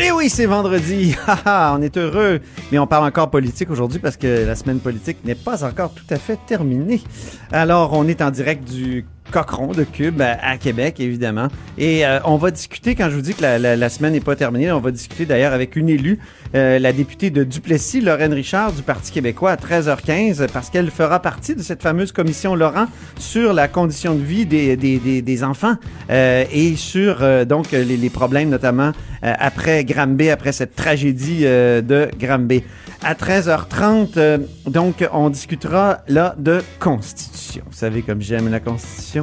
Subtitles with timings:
[0.00, 1.16] Et oui, c'est vendredi.
[1.46, 2.40] on est heureux.
[2.70, 6.04] Mais on parle encore politique aujourd'hui parce que la semaine politique n'est pas encore tout
[6.10, 7.02] à fait terminée.
[7.50, 11.48] Alors, on est en direct du Cochron de Cube à, Québec, évidemment.
[11.76, 14.70] Et euh, on va discuter, quand je vous dis que la, semaine n'est pas terminée,
[14.72, 16.18] on va discuter d'ailleurs avec une élue,
[16.54, 21.20] euh, la députée de Duplessis, Lorraine Richard, du Parti québécois, à 13h15, parce qu'elle fera
[21.20, 22.86] partie de cette fameuse commission Laurent
[23.18, 25.76] sur la condition de vie des, des, des, enfants
[26.10, 28.92] euh, et sur donc les, les, problèmes notamment
[29.22, 32.62] après Granby, après cette tragédie de Granby.
[33.02, 37.62] À 13h30, donc, on discutera là de Constitution.
[37.66, 39.17] Vous savez comme j'aime la Constitution.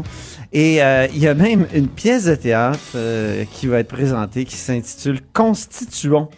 [0.54, 4.46] Et euh, il y a même une pièce de théâtre euh, qui va être présentée
[4.46, 6.30] qui s'intitule Constituons.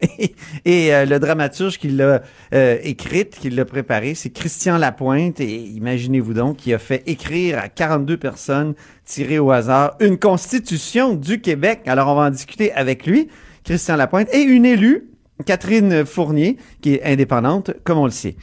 [0.64, 5.40] et euh, le dramaturge qui l'a écrite, qui l'a préparée, c'est Christian Lapointe.
[5.40, 11.14] Et imaginez-vous donc, qui a fait écrire à 42 personnes tirées au hasard une constitution
[11.14, 11.82] du Québec.
[11.86, 13.28] Alors on va en discuter avec lui,
[13.64, 15.08] Christian Lapointe, et une élue,
[15.46, 18.36] Catherine Fournier, qui est indépendante, comme on le sait.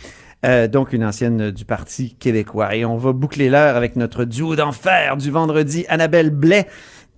[0.44, 2.75] Euh, donc une ancienne du Parti québécois.
[2.75, 6.68] Et on va boucler l'heure avec notre duo d'enfer du vendredi, Annabelle Blais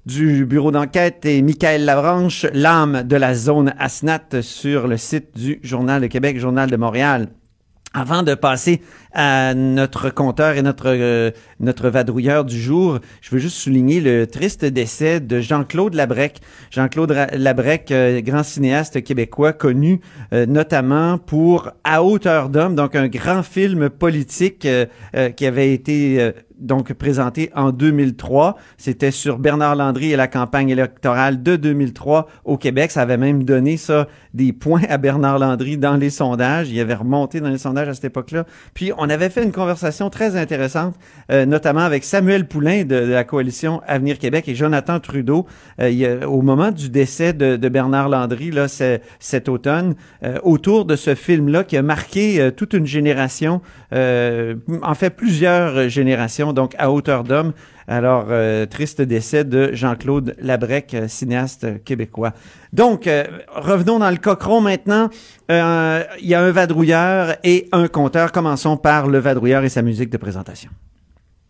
[0.05, 5.59] du bureau d'enquête et Michael Lavranche, l'âme de la zone ASNAT sur le site du
[5.63, 7.29] Journal de Québec, Journal de Montréal.
[7.95, 8.81] Avant de passer
[9.13, 14.25] à notre compteur et notre euh, notre vadrouilleur du jour, je veux juste souligner le
[14.25, 16.41] triste décès de Jean-Claude Labrec.
[16.71, 20.01] Jean-Claude Labrec, euh, grand cinéaste québécois connu
[20.33, 24.67] euh, notamment pour À hauteur d'homme, donc un grand film politique
[25.35, 26.33] qui avait été
[26.63, 28.57] donc présenté en 2003.
[28.77, 32.91] C'était sur Bernard Landry et la campagne électorale de 2003 au Québec.
[32.91, 36.69] Ça avait même donné ça des points à Bernard Landry dans les sondages.
[36.69, 38.45] Il avait remonté dans les sondages à cette époque-là.
[38.73, 40.95] Puis on avait fait une conversation très intéressante,
[41.31, 45.45] euh, notamment avec Samuel Poulain de, la coalition Avenir Québec et Jonathan Trudeau
[45.79, 51.15] euh, au moment du décès de, Bernard Landry là cet automne euh, autour de ce
[51.15, 53.61] film-là qui a marqué toute une génération,
[53.91, 57.53] en fait plusieurs générations donc à hauteur d'homme.
[57.87, 62.33] Alors, euh, triste décès de Jean-Claude Labrec, euh, cinéaste québécois.
[62.71, 65.09] Donc, euh, revenons dans le cochon maintenant.
[65.49, 65.55] Il
[66.21, 68.31] y a un vadrouilleur et un conteur.
[68.31, 70.71] Commençons par le vadrouilleur et sa musique de présentation.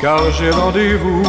[0.00, 1.22] car j'ai rendez-vous.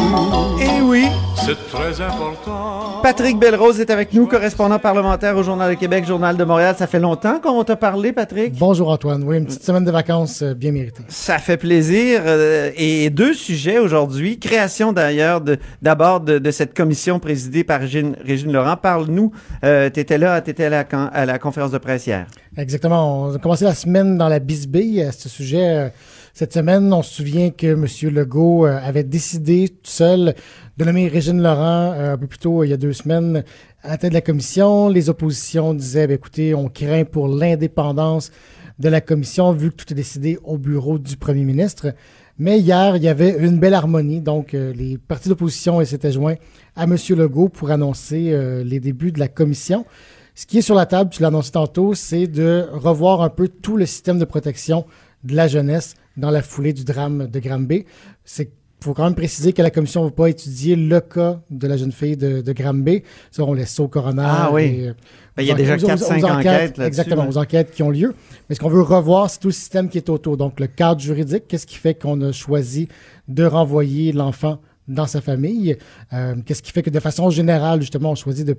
[0.61, 1.05] Eh oui,
[1.35, 3.01] c'est très important.
[3.01, 6.75] Patrick Belrose est avec nous, correspondant parlementaire au Journal de Québec, Journal de Montréal.
[6.77, 8.53] Ça fait longtemps qu'on t'a parlé, Patrick.
[8.57, 9.23] Bonjour Antoine.
[9.23, 11.03] Oui, une petite semaine de vacances euh, bien méritée.
[11.07, 12.21] Ça fait plaisir.
[12.25, 14.39] Euh, et deux sujets aujourd'hui.
[14.39, 15.41] Création d'ailleurs
[15.81, 18.15] d'abord de, cette commission présidée par Régine,
[18.51, 18.75] Laurent.
[18.75, 19.31] Parle-nous.
[19.63, 22.27] Euh, tu étais là, tu étais à la, à la conférence de presse hier.
[22.57, 23.23] Exactement.
[23.23, 25.91] On a commencé la semaine dans la bisbille à ce sujet.
[26.37, 28.13] Cette semaine, on se souvient que M.
[28.13, 30.35] Legault avait décidé tout seul
[30.77, 33.43] de nommer Régine Laurent euh, un peu plus tôt, il y a deux semaines,
[33.81, 34.87] à la tête de la commission.
[34.87, 38.29] Les oppositions disaient, ben, écoutez, on craint pour l'indépendance
[38.77, 41.95] de la commission vu que tout est décidé au bureau du premier ministre.
[42.37, 44.21] Mais hier, il y avait une belle harmonie.
[44.21, 46.35] Donc, euh, les partis d'opposition s'étaient joints
[46.75, 46.95] à M.
[47.17, 49.87] Legault pour annoncer euh, les débuts de la commission.
[50.35, 53.47] Ce qui est sur la table, tu l'as annoncé tantôt, c'est de revoir un peu
[53.47, 54.85] tout le système de protection
[55.23, 57.85] de la jeunesse dans la foulée du drame de Granby.
[58.25, 58.51] C'est
[58.83, 61.77] faut quand même préciser que la commission ne va pas étudier le cas de la
[61.77, 63.03] jeune fille de, de Granby.
[63.31, 64.23] Ça, on laisse ça au coroner.
[64.25, 64.87] Ah oui.
[64.87, 64.93] Euh,
[65.35, 68.13] ben, il y a déjà 4-5 enquêtes, Exactement, aux enquêtes qui ont lieu.
[68.49, 70.37] Mais ce qu'on veut revoir, c'est tout le système qui est autour.
[70.37, 72.87] Donc, le cadre juridique, qu'est-ce qui fait qu'on a choisi
[73.27, 75.77] de renvoyer l'enfant dans sa famille?
[76.13, 78.57] Euh, qu'est-ce qui fait que de façon générale, justement, on choisit de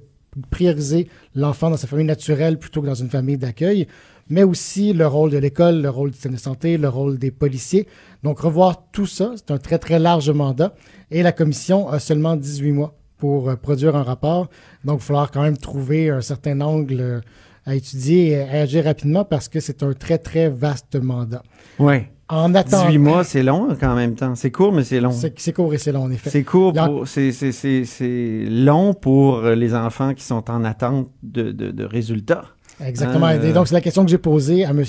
[0.50, 3.86] prioriser l'enfant dans sa famille naturelle plutôt que dans une famille d'accueil?
[4.30, 7.30] Mais aussi le rôle de l'école, le rôle du système de santé, le rôle des
[7.30, 7.86] policiers.
[8.22, 10.74] Donc, revoir tout ça, c'est un très, très large mandat.
[11.10, 14.48] Et la commission a seulement 18 mois pour euh, produire un rapport.
[14.84, 17.20] Donc, il va falloir quand même trouver un certain angle euh,
[17.64, 21.42] à étudier et à agir rapidement parce que c'est un très, très vaste mandat.
[21.78, 21.96] Oui.
[22.30, 22.84] En attendant...
[22.84, 24.34] 18 mois, c'est long quand même temps.
[24.34, 25.12] C'est court, mais c'est long.
[25.12, 26.28] C'est court et c'est long, en effet.
[26.28, 31.08] C'est court, pour, c'est, c'est, c'est, c'est long pour les enfants qui sont en attente
[31.22, 32.44] de, de, de résultats.
[32.84, 33.26] Exactement.
[33.28, 34.84] Euh, Et donc, c'est la question que j'ai posée à M.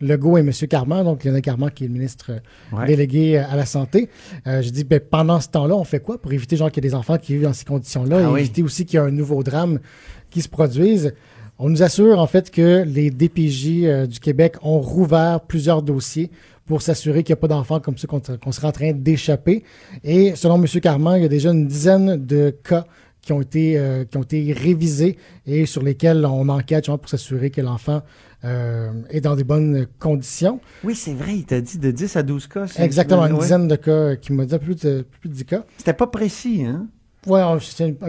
[0.00, 0.50] Legault et M.
[0.68, 2.86] Carman, donc Lionel Carman, qui est le ministre euh, Ouais.
[2.86, 4.08] délégué à la santé.
[4.46, 6.86] Euh, j'ai dit, ben, pendant ce temps-là, on fait quoi pour éviter genre, qu'il y
[6.86, 8.16] ait des enfants qui vivent dans ces conditions-là?
[8.18, 8.40] Ah et oui.
[8.40, 9.78] éviter aussi qu'il y ait un nouveau drame
[10.30, 11.14] qui se produise?
[11.58, 16.30] On nous assure, en fait, que les DPJ euh, du Québec ont rouvert plusieurs dossiers
[16.66, 19.62] pour s'assurer qu'il n'y a pas d'enfants comme ça qu'on qu'on serait en train d'échapper.
[20.02, 20.66] Et selon M.
[20.80, 22.86] Carman, il y a déjà une dizaine de cas
[23.24, 25.16] qui ont été euh, qui ont été révisés
[25.46, 28.02] et sur lesquels on enquête genre, pour s'assurer que l'enfant
[28.44, 30.60] euh, est dans des bonnes conditions.
[30.84, 32.66] Oui, c'est vrai, il t'a dit de 10 à 12 cas.
[32.78, 33.40] Exactement, une ouais.
[33.40, 35.64] dizaine de cas euh, qui m'a dit plus de, plus de 10 cas.
[35.78, 36.86] C'était pas précis, hein?
[37.22, 37.32] Peu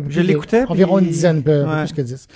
[0.10, 1.86] Je l'écoutais, Environ puis- une dizaine, peu, Ouais.
[1.86, 2.28] plus que 10.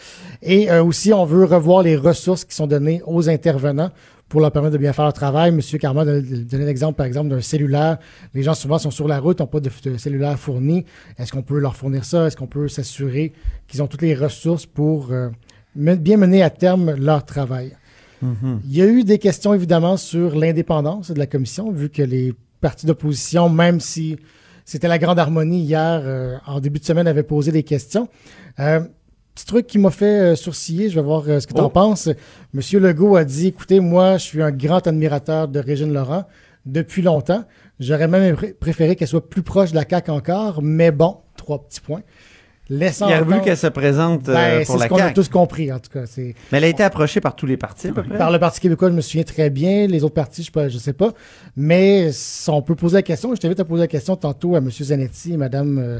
[0.41, 3.91] Et euh, aussi, on veut revoir les ressources qui sont données aux intervenants
[4.29, 5.51] pour leur permettre de bien faire leur travail.
[5.51, 7.97] Monsieur Carman a donné l'exemple, par exemple, d'un cellulaire.
[8.33, 10.85] Les gens souvent sont sur la route, n'ont pas de, de cellulaire fourni.
[11.17, 12.27] Est-ce qu'on peut leur fournir ça?
[12.27, 13.33] Est-ce qu'on peut s'assurer
[13.67, 15.29] qu'ils ont toutes les ressources pour euh,
[15.75, 17.75] bien mener à terme leur travail?
[18.21, 22.33] Il y a eu des questions, évidemment, sur l'indépendance de la commission, vu que les
[22.59, 24.17] partis d'opposition, même si
[24.65, 28.09] c'était la grande harmonie hier, euh, en début de semaine, avaient posé des questions.
[28.59, 28.81] Euh,
[29.39, 31.65] petit truc qui m'a fait euh, sourciller, je vais voir euh, ce que tu en
[31.65, 31.69] Oh.
[31.69, 32.09] penses.
[32.53, 36.25] Monsieur Legault a dit, écoutez, moi, je suis un grand admirateur de Régine Laurent
[36.65, 37.45] depuis longtemps.
[37.79, 41.63] J'aurais même pré- préféré qu'elle soit plus proche de la CAQ encore, mais bon, trois
[41.65, 42.01] petits points.
[42.71, 45.09] Laissant Il a voulu qu'elle se présente euh, Ben, pour c'est la ce qu'on a
[45.11, 46.05] tous compris, en tout cas.
[46.05, 48.17] C'est Mais elle a été approchée par tous les partis, à peu près.
[48.17, 49.87] par le Parti québécois, je me souviens très bien.
[49.87, 51.13] Les autres partis, je ne sais pas.
[51.57, 54.59] Mais si on peut poser la question, je t'invite à poser la question tantôt à
[54.59, 54.69] M.
[54.69, 55.99] Zanetti et Mme euh,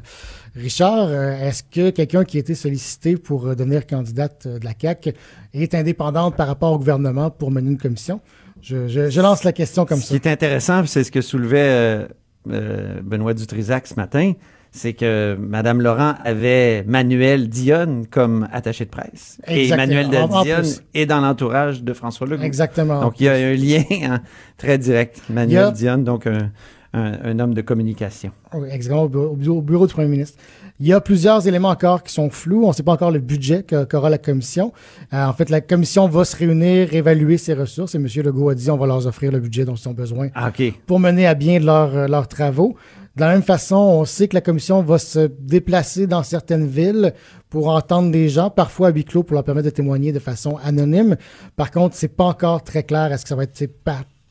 [0.55, 1.07] Richard.
[1.09, 5.13] Euh, Est-ce que quelqu'un qui a été sollicité pour devenir candidate de la CAQ
[5.53, 8.19] est indépendante par rapport au gouvernement pour mener une commission?
[8.61, 10.19] Je, je- je lance la question comme Ce ça.
[10.19, 12.05] qui est intéressant, c'est ce que soulevait euh,
[12.51, 14.33] euh, Benoît Dutrisac ce matin,
[14.71, 19.39] c'est que Mme Laurent avait Manuel Dionne comme attaché de presse.
[19.47, 19.87] Et Exactement.
[19.95, 22.43] Manuel En- en Dionne est dans l'entourage de François Legault.
[22.43, 23.01] Exactement.
[23.01, 24.19] Donc, il y a un lien hein,
[24.57, 25.21] très direct.
[25.29, 26.51] Manuel a- Dionne, donc un,
[26.93, 28.31] un- un homme de communication.
[28.53, 30.37] Oui, exactement, au bureau, au bureau- au bureau du premier ministre.
[30.81, 32.63] Il y a plusieurs éléments encore qui sont flous.
[32.63, 34.71] On ne sait pas encore le budget qu'aura la commission.
[35.13, 38.07] Euh, en fait, la commission va se réunir, évaluer ses ressources et M.
[38.23, 40.51] Legault a dit on va leur offrir le budget dont ils ont besoin Ah,
[40.87, 42.77] pour mener à bien leurs leurs travaux.
[43.15, 47.13] De la même façon, on sait que la commission va se déplacer dans certaines villes
[47.49, 50.57] pour entendre des gens, parfois à huis clos, pour leur permettre de témoigner de façon
[50.63, 51.17] anonyme.
[51.55, 53.11] Par contre, c'est pas encore très clair.
[53.11, 53.63] Est-ce que ça va être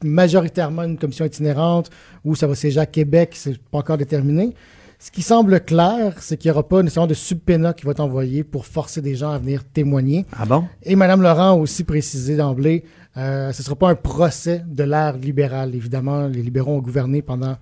[0.03, 1.91] majoritairement une commission itinérante
[2.25, 3.33] ou ça va siéger à Québec?
[3.35, 4.55] C'est pas encore déterminé.
[5.01, 8.01] Ce qui semble clair, c'est qu'il n'y aura pas nécessairement de subpénat qui va être
[8.01, 10.27] envoyé pour forcer des gens à venir témoigner.
[10.37, 10.65] Ah bon?
[10.83, 12.85] Et Mme Laurent a aussi précisé d'emblée,
[13.17, 15.75] euh, ce ne sera pas un procès de l'ère libérale.
[15.77, 17.57] Évidemment, les libéraux ont gouverné pendant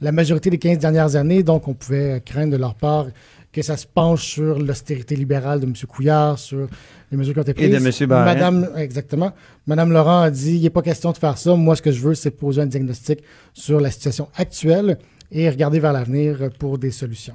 [0.00, 3.06] la majorité des 15 dernières années, donc on pouvait craindre de leur part
[3.52, 5.74] que ça se penche sur l'austérité libérale de M.
[5.88, 6.68] Couillard, sur
[7.10, 7.82] les mesures qui ont été Et prises.
[7.82, 8.08] de M.
[8.08, 8.34] Barrette.
[8.34, 9.32] Madame, exactement.
[9.66, 11.54] Madame Laurent a dit, il n'est pas question de faire ça.
[11.56, 13.20] Moi, ce que je veux, c'est poser un diagnostic
[13.52, 14.98] sur la situation actuelle
[15.32, 17.34] et regarder vers l'avenir pour des solutions.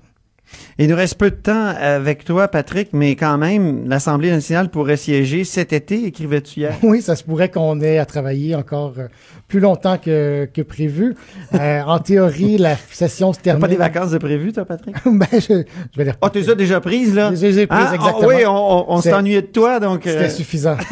[0.77, 4.97] Il nous reste peu de temps avec toi, Patrick, mais quand même, l'Assemblée nationale pourrait
[4.97, 6.75] siéger cet été, écrivais-tu hier?
[6.83, 9.07] Oui, ça se pourrait qu'on ait à travailler encore euh,
[9.47, 11.15] plus longtemps que, que prévu.
[11.53, 13.61] Euh, en théorie, la session se T'as termine.
[13.61, 14.95] pas des vacances de prévues, toi, Patrick?
[15.05, 17.31] ben, je, je vais les Ah, tu les as déjà prises, là?
[17.33, 18.29] Je les ai prises, Ah, exactement.
[18.31, 20.05] ah oui, on, on, s'ennuyait de toi, donc...
[20.07, 20.77] euh, C'était suffisant.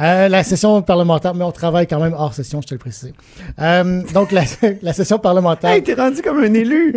[0.00, 3.12] Euh, la session parlementaire, mais on travaille quand même hors session, je te le précise.
[4.14, 4.44] Donc, la,
[4.82, 5.70] la session parlementaire.
[5.70, 6.94] Hey, t'es rendu comme un élu.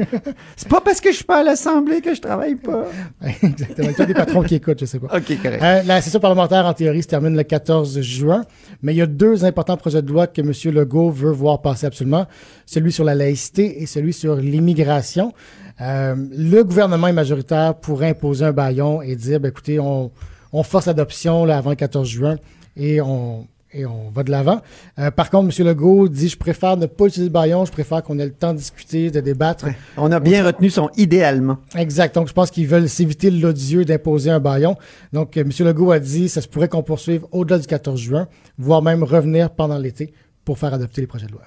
[0.55, 1.72] C'est pas parce que je suis pas à l'Assemblée
[2.03, 2.85] que je travaille pas.
[3.43, 3.89] Exactement.
[3.89, 5.17] Il y a des patrons qui écoutent, je sais pas.
[5.17, 5.63] OK, correct.
[5.63, 8.43] Euh, la session parlementaire, en théorie, se termine le 14 juin,
[8.81, 10.51] mais il y a deux importants projets de loi que M.
[10.73, 12.25] Legault veut voir passer absolument,
[12.65, 15.33] celui sur la laïcité et celui sur l'immigration.
[15.81, 20.11] Euh, le gouvernement est majoritaire pour imposer un baillon et dire, ben, écoutez, on,
[20.51, 22.35] on force l'adoption avant le 14 juin
[22.75, 24.61] et on, et on va de l'avant.
[24.99, 25.67] Euh, par contre, M.
[25.67, 28.53] Legault dit, je préfère ne pas utiliser le baillon, je préfère qu'on ait le temps
[28.53, 29.65] de discuter, de débattre.
[29.97, 31.57] On a bien retenu son idéalement.
[31.75, 32.15] Exact.
[32.15, 34.75] Donc, je pense qu'ils veulent s'éviter l'odieux d'imposer un baillon.
[35.11, 35.51] Donc, euh, M.
[35.65, 38.27] Legault a dit ça se pourrait qu'on poursuive au-delà du 14 juin,
[38.57, 40.13] voire même revenir pendant l'été
[40.45, 41.41] pour faire adopter les projets de loi.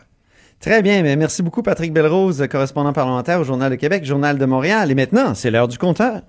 [0.61, 4.45] Très bien, mais merci beaucoup Patrick Belrose, correspondant parlementaire au Journal de Québec, Journal de
[4.47, 4.91] Montréal.
[4.91, 6.23] Et maintenant, c'est l'heure du compteur.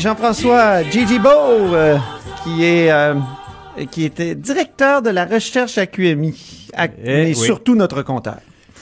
[0.00, 1.96] Jean-François Gigi Beau, euh,
[2.42, 3.14] qui est euh,
[3.90, 7.34] qui était directeur de la recherche à QMI, à- Eh, mais oui.
[7.36, 8.38] surtout notre compteur.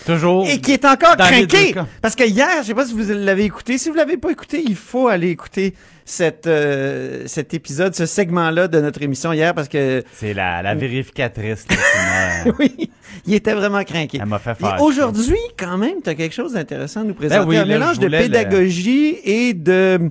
[0.06, 0.48] Toujours.
[0.48, 1.74] Et qui est encore craqué.
[2.00, 3.76] Parce que hier, je sais pas si vous l'avez écouté.
[3.78, 5.74] Si vous l'avez pas écouté, il faut aller écouter
[6.06, 10.74] cette, euh, cet épisode, ce segment-là de notre émission hier parce que C'est la, la
[10.76, 11.66] vérificatrice.
[11.68, 12.88] là, oui,
[13.26, 14.18] il était vraiment craqué.
[14.22, 14.80] Elle m'a fait faire.
[14.80, 17.40] aujourd'hui, quand même, tu as quelque chose d'intéressant à nous présenter.
[17.40, 20.08] Ben oui, un là, mélange de le- pédagogie et de,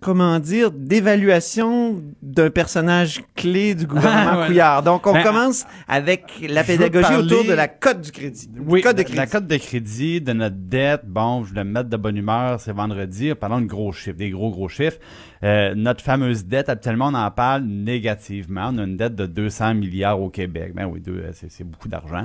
[0.00, 4.46] comment dire, d'évaluation d'un personnage clé du gouvernement Ah.
[4.46, 4.82] Couillard.
[4.82, 8.48] Donc, on Ben, commence avec la pédagogie parler- autour de la cote du crédit.
[8.66, 9.18] Oui, code de la- crédit.
[9.18, 11.02] la cote de crédit, de notre dette.
[11.06, 13.34] Bon, je voulais me mettre de bonne humeur, c'est vendredi.
[13.34, 14.98] Parlons de gros chiffres, des gros, gros chiffres.
[15.42, 18.70] Euh, notre fameuse dette, actuellement, on en parle négativement.
[18.72, 20.72] On a une dette de 200 milliards au Québec.
[20.74, 21.02] Ben oui,
[21.32, 22.24] c'est, beaucoup d'argent.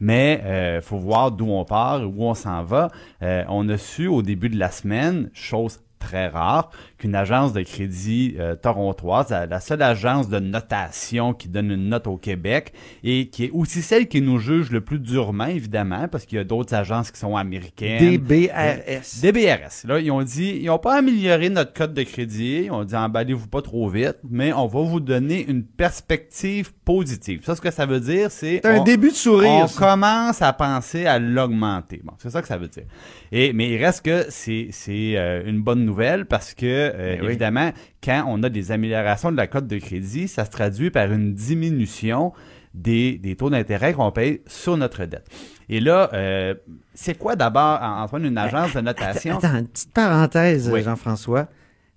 [0.00, 2.90] Mais euh, faut voir d'où on part, où on s'en va.
[3.22, 7.62] Euh, on a su au début de la semaine, chose très rare qu'une agence de
[7.62, 12.72] crédit euh, torontoise, la, la seule agence de notation qui donne une note au Québec
[13.04, 16.40] et qui est aussi celle qui nous juge le plus durement, évidemment, parce qu'il y
[16.40, 18.16] a d'autres agences qui sont américaines.
[18.16, 19.20] DBRS.
[19.22, 19.86] DBRS.
[19.86, 22.62] Là, ils ont dit, ils n'ont pas amélioré notre code de crédit.
[22.64, 27.42] Ils ont dit, emballez-vous pas trop vite, mais on va vous donner une perspective positive.
[27.44, 28.60] Ça, ce que ça veut dire, c'est...
[28.62, 29.50] C'est un début de sourire.
[29.50, 29.78] on ça.
[29.78, 32.00] commence à penser à l'augmenter.
[32.04, 32.84] Bon, c'est ça que ça veut dire.
[33.32, 37.20] Et mais il reste que c'est c'est euh, une bonne nouvelle parce que euh, Ben
[37.22, 37.26] oui.
[37.28, 41.12] évidemment quand on a des améliorations de la cote de crédit, ça se traduit par
[41.12, 42.32] une diminution
[42.74, 45.26] des, des taux d'intérêt qu'on paye sur notre dette.
[45.68, 46.54] Et là, euh,
[46.94, 49.38] c'est quoi d'abord Antoine une agence de notation?
[49.38, 50.82] Attends, une petite parenthèse, Oui.
[50.82, 51.48] Jean-François.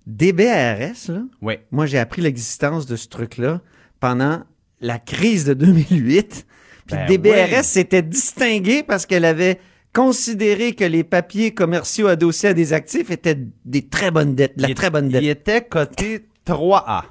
[0.06, 1.54] DBRS, là, Oui.
[1.70, 3.60] moi, j'ai appris l'existence de ce truc-là
[4.00, 4.42] pendant
[4.80, 6.46] la crise de 2008.
[6.86, 7.64] Puis Ben DBRS oui.
[7.64, 9.60] s'était distingué parce qu'elle avait
[9.92, 14.62] considéré que les papiers commerciaux adossés à des actifs étaient des très bonnes dettes, de
[14.62, 15.22] la il, très bonne dette.
[15.22, 17.04] il était coté 3A.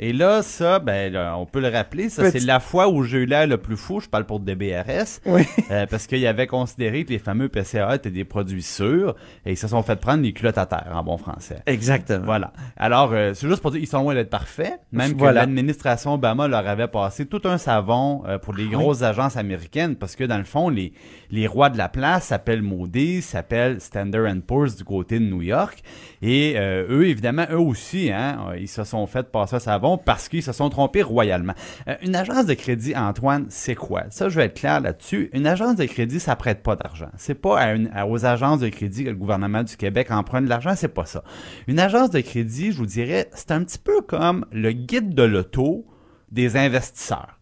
[0.00, 3.04] Et là, ça, ben, là, on peut le rappeler, ça, Petit- c'est la fois où
[3.04, 5.42] j'ai eu l'air le plus fou, je parle pour DBRS, Oui.
[5.70, 9.14] euh, parce qu'ils avaient considéré que les fameux PCA étaient des produits sûrs,
[9.46, 11.58] et ils se sont fait prendre les culottes à terre, en bon français.
[11.66, 12.24] Exactement.
[12.24, 12.52] Voilà.
[12.76, 14.80] Alors, euh, c'est juste pour dire, ils sont loin d'être parfaits.
[14.90, 19.36] Même que l'administration Obama leur avait passé tout un savon euh, pour les grosses agences
[19.36, 20.92] américaines, parce que dans le fond, les,
[21.30, 25.82] les rois de la place s'appellent Moody's, s'appellent Standard Poor's du côté de New York.
[26.26, 29.98] Et euh, eux, évidemment, eux aussi, hein, euh, ils se sont fait passer un savon
[29.98, 31.52] parce qu'ils se sont trompés royalement.
[31.86, 34.04] Euh, une agence de crédit, Antoine, c'est quoi?
[34.08, 35.28] Ça, je vais être clair là-dessus.
[35.34, 37.10] Une agence de crédit, ça prête pas d'argent.
[37.18, 40.48] C'est pas à à- aux agences de crédit que le gouvernement du Québec emprunte de
[40.48, 41.22] l'argent, c'est pas ça.
[41.66, 45.24] Une agence de crédit, je vous dirais, c'est un petit peu comme le guide de
[45.24, 45.84] l'auto
[46.32, 47.38] des investisseurs.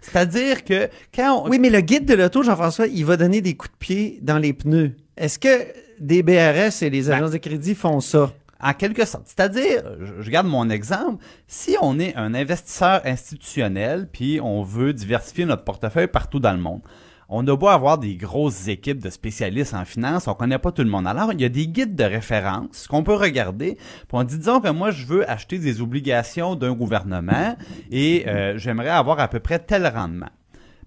[0.00, 1.46] C'est-à-dire que quand.
[1.48, 4.38] Oui, mais le guide de l'auto, Jean-François, il va donner des coups de pied dans
[4.38, 4.96] les pneus.
[5.16, 5.66] Est-ce que
[6.00, 8.32] DBRS et les Ben, agences de crédit font ça?
[8.60, 9.24] En quelque sorte.
[9.26, 14.92] C'est-à-dire, je, je garde mon exemple, si on est un investisseur institutionnel, puis on veut
[14.92, 16.80] diversifier notre portefeuille partout dans le monde,
[17.28, 20.82] on a beau avoir des grosses équipes de spécialistes en finance, on connaît pas tout
[20.82, 21.06] le monde.
[21.06, 23.76] Alors, il y a des guides de référence qu'on peut regarder.
[23.76, 27.56] Puis on dit, disons que moi, je veux acheter des obligations d'un gouvernement
[27.90, 30.30] et euh, j'aimerais avoir à peu près tel rendement.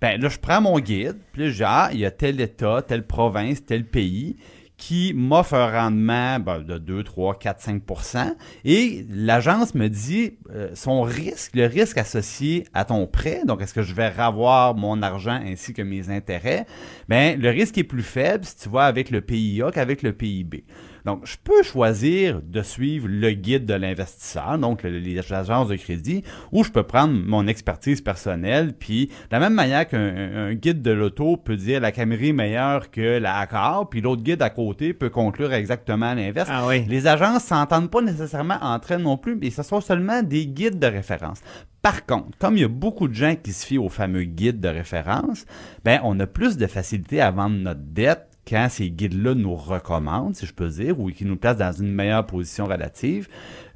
[0.02, 3.06] Ben là, je prends mon guide, puis là, ah, il y a tel État, telle
[3.06, 4.38] province, tel pays
[4.78, 10.70] qui m'offre un rendement ben, de 2, 3, 4, 5% et l'agence me dit euh,
[10.76, 15.02] son risque, le risque associé à ton prêt, donc est-ce que je vais ravoir mon
[15.02, 16.68] argent ainsi que mes intérêts,
[17.10, 20.64] ben le risque est plus faible si tu vas avec le PIA qu'avec le PIB.
[21.08, 25.78] Donc, je peux choisir de suivre le guide de l'investisseur, donc le- les agences de
[25.78, 26.22] crédit,
[26.52, 30.54] ou je peux prendre mon expertise personnelle, puis de la même manière qu'un un- un
[30.54, 34.42] guide de l'auto peut dire la Camry est meilleure que la Accord, puis l'autre guide
[34.42, 36.50] à côté peut conclure exactement l'inverse.
[36.52, 36.84] Ah oui.
[36.90, 40.78] Les agences s'entendent pas nécessairement entre elles non plus, mais ce sont seulement des guides
[40.78, 41.40] de référence.
[41.82, 44.60] Par contre, comme il y a beaucoup de gens qui se fient aux fameux guides
[44.60, 45.46] de référence,
[45.86, 50.36] ben on a plus de facilité à vendre notre dette quand ces guides-là nous recommandent,
[50.36, 53.28] si je peux dire, ou qui nous placent dans une meilleure position relative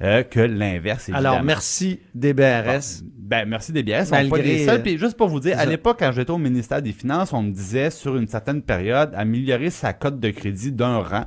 [0.02, 1.10] euh, que l'inverse.
[1.12, 3.02] Alors, merci DBRS.
[3.18, 4.82] Ben, merci des pas Malgré, les seuls.
[4.82, 7.50] Puis juste pour vous dire, à l'époque, quand j'étais au ministère des Finances, on me
[7.50, 11.24] disait sur une certaine période, améliorer sa cote de crédit d'un rang.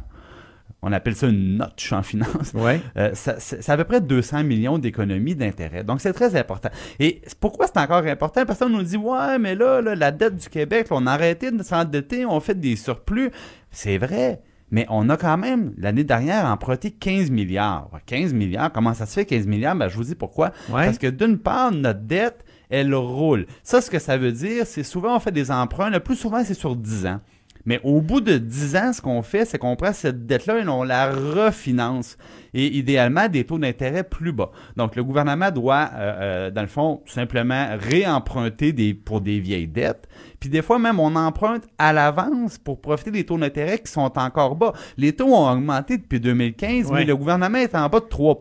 [0.87, 2.53] On appelle ça une notch en finance.
[2.53, 2.79] Ouais.
[2.95, 5.83] Euh, ça- c'est à peu près 200 millions d'économies d'intérêt.
[5.83, 6.69] Donc, c'est très important.
[6.99, 8.45] Et pourquoi c'est encore important?
[8.45, 11.11] Parce qu'on nous dit, ouais, mais là, là, la dette du Québec, là, on a
[11.13, 13.31] arrêté de s'endetter, on fait des surplus.
[13.71, 14.41] C'est vrai.
[14.71, 17.89] Mais on a quand même, l'année dernière, emprunté 15 milliards.
[18.05, 19.75] 15 milliards, comment ça se fait 15 milliards?
[19.75, 20.51] Ben, je vous dis pourquoi.
[20.69, 20.85] Ouais.
[20.85, 23.45] Parce que d'une part, notre dette, elle roule.
[23.63, 26.43] Ça, ce que ça veut dire, c'est souvent on fait des emprunts, le plus souvent,
[26.43, 27.21] c'est sur 10 ans.
[27.65, 30.67] Mais au bout de 10 ans, ce qu'on fait, c'est qu'on prend cette dette-là et
[30.67, 32.17] on la refinance.
[32.53, 34.51] Et idéalement, des taux d'intérêt plus bas.
[34.77, 39.39] Donc, le gouvernement doit, euh, euh, dans le fond, tout simplement réemprunter des, pour des
[39.39, 40.07] vieilles dettes.
[40.39, 44.17] Puis des fois, même, on emprunte à l'avance pour profiter des taux d'intérêt qui sont
[44.17, 44.73] encore bas.
[44.97, 48.39] Les taux ont augmenté depuis 2015, mais le gouvernement est en bas de 3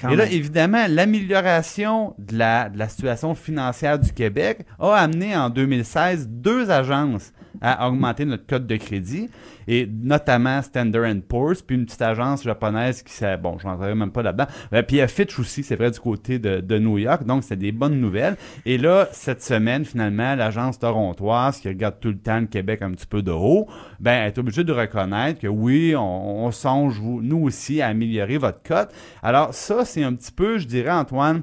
[0.00, 0.32] Quand Et là, même.
[0.32, 6.70] évidemment, l'amélioration de la, de la situation financière du Québec a amené en 2016 deux
[6.70, 9.30] agences à augmenter notre code de crédit,
[9.66, 14.10] et notamment Standard Poor's, puis une petite agence japonaise qui s'est, bon, je n'entrerai même
[14.12, 16.78] pas là-dedans, Euh, puis il y a Fitch aussi, c'est vrai, du côté de, de
[16.78, 18.36] New York, donc c'est des bonnes nouvelles.
[18.66, 22.90] Et là, cette semaine, finalement, l'agence torontoise, qui regarde tout le temps le Québec un
[22.90, 23.66] petit peu de haut,
[24.00, 27.86] ben, elle est obligée de reconnaître que oui, on, on songe, vous- nous aussi, à
[27.88, 28.90] améliorer votre cote.
[29.22, 31.42] Alors ça, c'est un petit peu, je dirais, Antoine,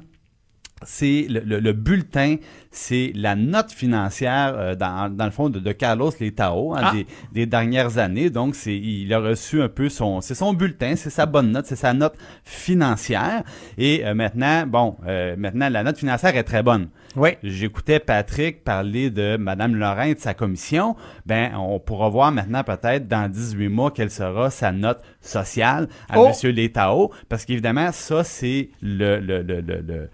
[0.85, 2.35] c'est le, le- le bulletin,
[2.69, 6.91] c'est la note financière euh, dans, dans le fond de, de Carlos Letao hein, Ah.
[6.93, 8.29] des, des dernières années.
[8.29, 11.67] Donc c'est il a reçu un peu son c'est son bulletin, c'est sa bonne note,
[11.67, 13.43] c'est sa note financière.
[13.77, 16.89] Et euh, maintenant bon euh, maintenant la note financière est très bonne.
[17.15, 17.31] Oui.
[17.43, 20.95] J'écoutais Patrick parler de Madame Lorrain et de sa commission.
[21.25, 26.19] Ben, on pourra voir maintenant peut-être dans 18 mois quelle sera sa note sociale à
[26.19, 26.27] Oh!
[26.29, 27.11] Monsieur Letao.
[27.29, 30.09] Parce qu'évidemment, ça, c'est le, le, le, le, le-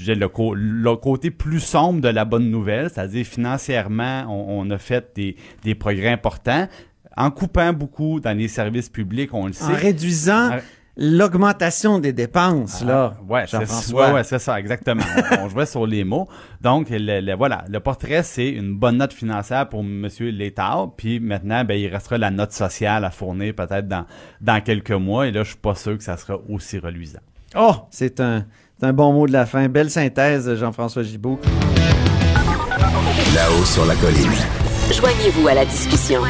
[0.00, 5.36] le, côté plus sombre de la bonne nouvelle, c'est-à-dire financièrement, on, on a fait des,
[5.64, 6.68] des progrès importants.
[7.16, 9.64] En coupant beaucoup dans les services publics, on le sait.
[9.64, 10.50] En réduisant.
[10.98, 13.14] L'augmentation des dépenses, là.
[13.16, 14.08] Ah, ouais, c'est Jean-François.
[14.08, 15.02] ouais, ouais, c'est ça, exactement.
[15.40, 16.28] on, on jouait sur les mots.
[16.60, 20.08] Donc, le, le- voilà, le portrait, c'est une bonne note financière pour M.
[20.18, 20.88] Létard.
[20.96, 24.04] Puis maintenant, ben, il restera la note sociale à fournir peut-être dans,
[24.40, 25.28] dans quelques mois.
[25.28, 27.20] Et là, je suis pas sûr que ça sera aussi reluisant.
[27.56, 28.44] Oh, c'est un,
[28.78, 29.68] c'est un bon mot de la fin.
[29.68, 31.38] Belle synthèse, Jean-François Gibault.
[33.34, 34.32] Là-haut sur la colline.
[34.92, 36.20] Joignez-vous à la discussion.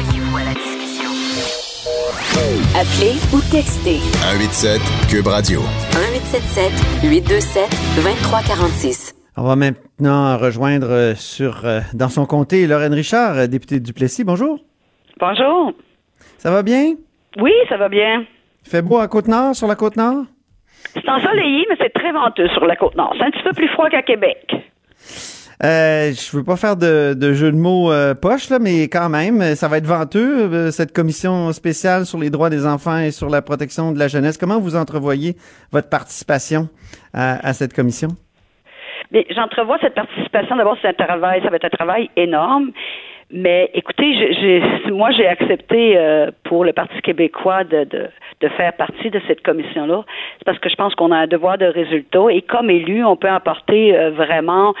[2.39, 4.79] Appelez ou textez 187
[5.09, 5.59] Cube Radio.
[5.91, 9.15] 1877 827 2346.
[9.35, 13.91] On va maintenant rejoindre euh, sur, euh, dans son comté Lorraine Richard, euh, députée du
[13.91, 14.23] Plessis.
[14.23, 14.57] Bonjour.
[15.19, 15.73] Bonjour.
[16.37, 16.93] Ça va bien?
[17.41, 18.25] Oui, ça va bien.
[18.65, 20.23] Il fait beau à Côte-Nord, sur la Côte-Nord?
[20.93, 23.13] C'est ensoleillé, mais c'est très venteux sur la côte nord.
[23.17, 24.49] C'est un petit peu plus froid qu'à Québec.
[25.61, 29.09] Euh, je veux pas faire de, de jeu de mots euh, poche, là, mais quand
[29.09, 33.11] même, ça va être venteux, euh, cette commission spéciale sur les droits des enfants et
[33.11, 34.37] sur la protection de la jeunesse.
[34.37, 35.35] Comment vous entrevoyez
[35.73, 36.69] votre participation
[37.13, 38.07] à, à cette commission?
[39.11, 40.55] Mais j'entrevois cette participation.
[40.55, 42.71] D'abord, c'est un travail, ça va être un travail énorme.
[43.31, 48.07] Mais écoutez, j'ai- moi, j'ai accepté euh, pour le Parti québécois de, de,
[48.41, 50.03] de faire partie de cette commission-là.
[50.37, 53.17] C'est parce que je pense qu'on a un devoir de résultat et comme élu, on
[53.17, 54.73] peut apporter euh, vraiment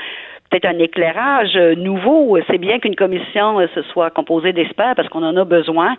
[0.49, 2.37] peut-être un éclairage nouveau.
[2.49, 5.95] C'est bien qu'une commission euh, se soit composée d'experts parce qu'on en a besoin.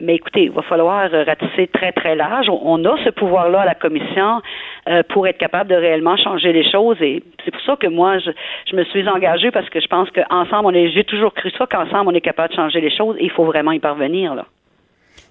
[0.00, 2.48] Mais écoutez, il va falloir euh, ratisser très, très large.
[2.48, 4.40] On, a ce pouvoir-là à la commission
[4.88, 7.00] euh, pour être capable de réellement changer les choses.
[7.00, 8.30] Et c'est pour ça que moi, je,
[8.70, 11.66] je me suis engagée parce que je pense qu'ensemble, on est, j'ai toujours cru ça,
[11.66, 14.46] qu'ensemble, on est capable de changer les choses et il faut vraiment y parvenir, là.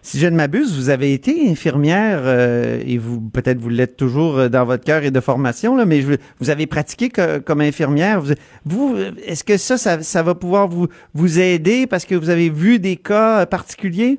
[0.04, 4.38] Si je ne m'abuse, vous avez été infirmière euh, et vous peut-être vous l'êtes toujours
[4.40, 7.10] euh, dans votre cœur et de formation, là, mais je, vous avez pratiqué
[7.46, 8.20] comme infirmière.
[8.66, 12.32] Vous, euh, est-ce que ça, ça, ça va pouvoir vous, vous aider parce que vous
[12.32, 14.18] avez vu des cas euh, particuliers?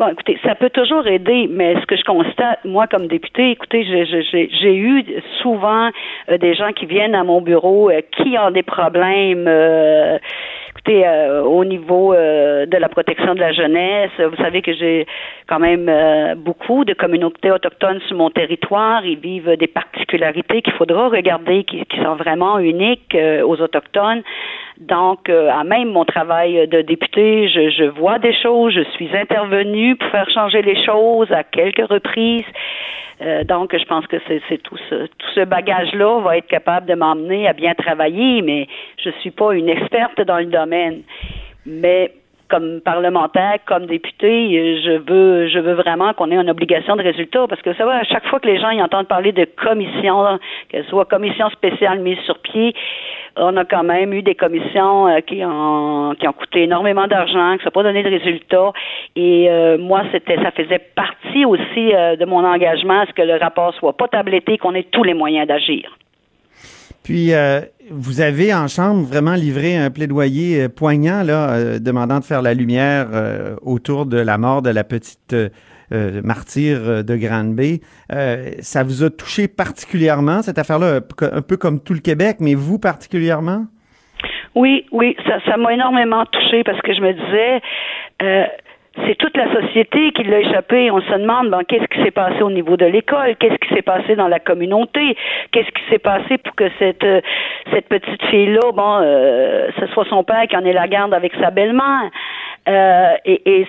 [0.00, 3.84] Bon, écoutez, ça peut toujours aider, mais ce que je constate, moi, comme député, écoutez,
[3.84, 5.04] j'ai- eu
[5.42, 5.90] souvent
[6.40, 9.46] des gens qui viennent à mon bureau qui ont des problèmes.
[10.90, 15.06] Euh, au niveau euh, de la protection de la jeunesse, vous savez que j'ai
[15.46, 19.04] quand même euh, beaucoup de communautés autochtones sur mon territoire.
[19.04, 24.22] Ils vivent des particularités qu'il faudra regarder, qui, qui sont vraiment uniques aux autochtones.
[24.80, 29.14] Donc, euh, à même mon travail de député, je, je vois des choses, je suis
[29.14, 32.46] intervenue pour faire changer les choses à quelques reprises.
[33.20, 36.94] Euh, donc, je pense que c'est tout ce, tout ce bagage-là va être capable de
[36.94, 38.68] m'emmener à bien travailler, mais
[39.04, 41.02] je suis pas une experte dans le domaine.
[41.66, 42.12] Mais
[42.50, 47.46] comme parlementaire, comme député, je veux, je veux vraiment qu'on ait une obligation de résultat
[47.48, 50.38] parce que ça va, à chaque fois que les gens y entendent parler de commission,
[50.68, 52.74] qu'elle soit commission spéciale mise sur pied,
[53.36, 57.56] on a quand même eu des commissions euh, qui ont qui ont coûté énormément d'argent,
[57.58, 58.72] qui n'ont pas donné de résultats.
[59.16, 63.22] Et euh, moi, c'était, ça faisait partie aussi euh, de mon engagement à ce que
[63.22, 65.96] le rapport soit pas tabletté, qu'on ait tous les moyens d'agir.
[67.02, 72.18] Puis, euh, vous avez en Chambre vraiment livré un plaidoyer euh, poignant, là, euh, demandant
[72.20, 75.34] de faire la lumière euh, autour de la mort de la petite
[76.22, 77.80] martyre de Granby.
[78.12, 81.00] Euh, ça vous a touché particulièrement, cette affaire-là,
[81.32, 83.66] un peu- comme tout le Québec, mais vous particulièrement?
[84.54, 87.60] Oui, oui, ça, m'a énormément touchée parce que je me disais,
[89.06, 90.90] c'est toute la société qui l'a échappé.
[90.90, 93.82] On se demande, bon, qu'est-ce qui s'est passé au niveau de l'école, qu'est-ce qui s'est
[93.82, 95.16] passé dans la communauté,
[95.52, 97.20] qu'est-ce qui s'est passé pour que cette euh,
[97.72, 101.32] cette petite fille-là, bon, euh, ce soit son père qui en ait la garde avec
[101.40, 102.10] sa belle-mère?
[102.68, 103.66] Euh, et, et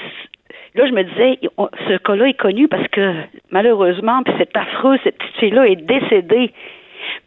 [0.75, 1.39] là, je me disais,
[1.87, 3.13] ce cas-là est connu parce que
[3.51, 6.51] malheureusement, puis c'est affreux, cette petite fille-là est décédée.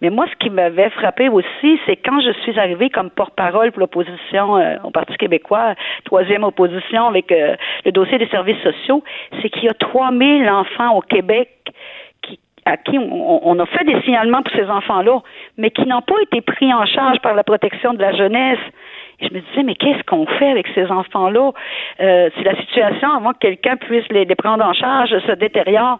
[0.00, 3.80] Mais moi, ce qui m'avait frappé aussi, c'est quand je suis arrivée comme porte-parole pour
[3.80, 9.02] l'opposition euh, au Parti québécois, troisième opposition avec euh, le dossier des services sociaux,
[9.40, 11.48] c'est qu'il y a 3000 enfants au Québec
[12.22, 15.20] qui, à qui on, a fait des signalements pour ces enfants-là,
[15.58, 18.58] mais qui n'ont pas été pris en charge par la protection de la jeunesse.
[19.20, 21.52] Je me disais, mais qu'est-ce qu'on fait avec ces enfants-là?
[22.00, 25.98] Euh, si la situation, avant que quelqu'un puisse les prendre en charge, se détériore,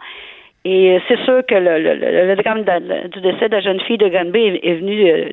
[0.64, 3.80] et euh, c'est sûr que le, le, le, le drame du décès de la jeune
[3.80, 5.28] fille de Granby est, venu euh,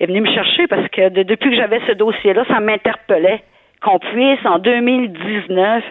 [0.00, 3.42] est venu me chercher parce que de- depuis que j'avais ce dossier-là, ça m'interpellait
[3.82, 5.84] qu'on puisse en 2019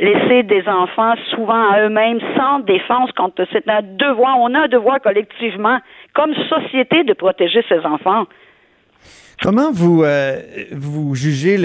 [0.00, 4.68] laisser des enfants souvent à eux-mêmes sans défense contre c'est un devoir, on a un
[4.68, 5.78] devoir collectivement
[6.14, 8.26] comme société de protéger ces enfants.
[9.42, 10.36] Comment vous euh,
[10.72, 11.56] vous jugez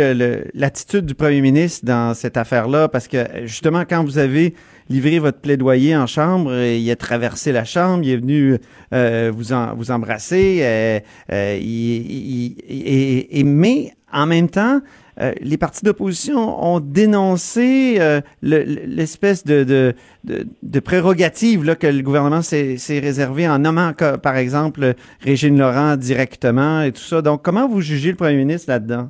[0.53, 2.87] l'attitude du premier ministre dans cette affaire-là?
[2.87, 4.53] Parce que justement, quand vous avez
[4.89, 8.57] livré votre plaidoyer en chambre, il a traversé la chambre, il est venu
[8.93, 10.99] euh, vous en, vous embrasser, euh,
[11.31, 14.81] euh, il- il- et, et- mais en même temps,
[15.21, 19.93] euh, les partis d'opposition ont dénoncé euh, le- le- l'espèce de, de,
[20.23, 25.97] de, de prérogative là, que le gouvernement s'est réservé en nommant, par exemple, Régine Laurent
[25.97, 27.21] directement et tout ça.
[27.21, 29.09] Donc, comment vous jugez le premier ministre là-dedans?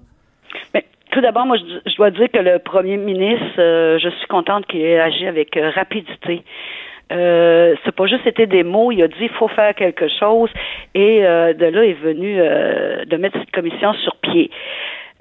[0.74, 4.28] Mais tout d'abord, moi, je, je dois dire que le premier ministre, euh, je suis
[4.28, 6.42] contente qu'il ait agi avec euh, rapidité.
[7.12, 10.50] Euh, c'est pas juste été des mots, il a dit il faut faire quelque chose
[10.96, 14.50] et euh, de là est venu euh, de mettre cette commission sur pied.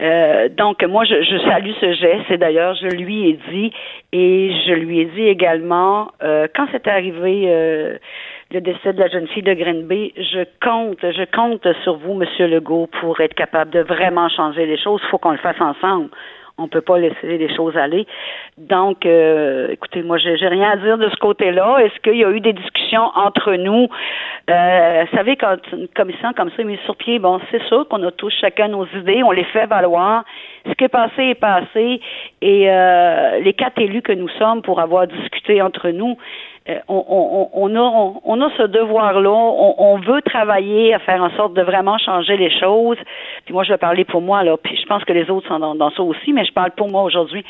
[0.01, 3.73] Euh, donc moi je, je salue ce geste et d'ailleurs je lui ai dit
[4.13, 7.99] et je lui ai dit également euh, quand c'est arrivé euh,
[8.53, 12.47] le décès de la jeune fille de Grenby, je compte, je compte sur vous, Monsieur
[12.47, 15.01] Legault, pour être capable de vraiment changer les choses.
[15.05, 16.11] Il faut qu'on le fasse ensemble.
[16.59, 18.07] On peut pas laisser les choses aller.
[18.59, 21.79] Donc, euh, écoutez, moi, j'ai rien à dire de ce côté-là.
[21.79, 23.89] Est-ce qu'il y a eu des discussions entre nous?
[24.51, 27.89] Euh, vous savez, quand une commission comme ça est mise sur pied, bon, c'est sûr
[27.89, 30.25] qu'on a tous chacun nos idées, on les fait valoir.
[30.67, 32.03] Ce qui est passé est passé.
[32.43, 36.19] Et euh, les quatre élus que nous sommes pour avoir discuté entre nous,
[36.89, 39.31] on, on, on, a, on, on a ce devoir-là.
[39.31, 42.99] On, on veut travailler à faire en sorte de vraiment changer les choses.
[43.45, 44.57] Puis moi, je vais parler pour moi, là.
[44.57, 46.89] Puis je pense que les autres sont dans, dans ça aussi, mais je parle pour
[46.91, 47.45] moi aujourd'hui.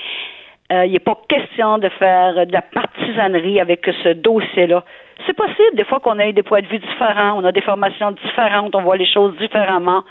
[0.73, 4.85] Euh, il n'est pas question de faire de la partisanerie avec ce dossier-là.
[5.27, 8.13] C'est possible, des fois, qu'on ait des points de vue différents, on a des formations
[8.13, 10.03] différentes, on voit les choses différemment,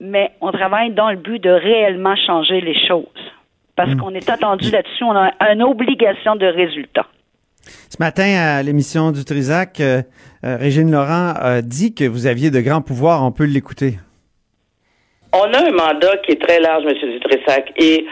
[0.00, 3.06] mais on travaille dans le but de réellement changer les choses.
[3.76, 7.06] Parce qu'on est attendu là-dessus, on a une obligation de résultat.
[8.02, 10.02] Matin, à l'émission du Trisac, euh,
[10.44, 13.22] euh, Régine Laurent a dit que vous aviez de grands pouvoirs.
[13.22, 13.94] On peut l'écouter.
[15.32, 16.94] On a un mandat qui est très large, M.
[17.12, 18.04] Dutressac, et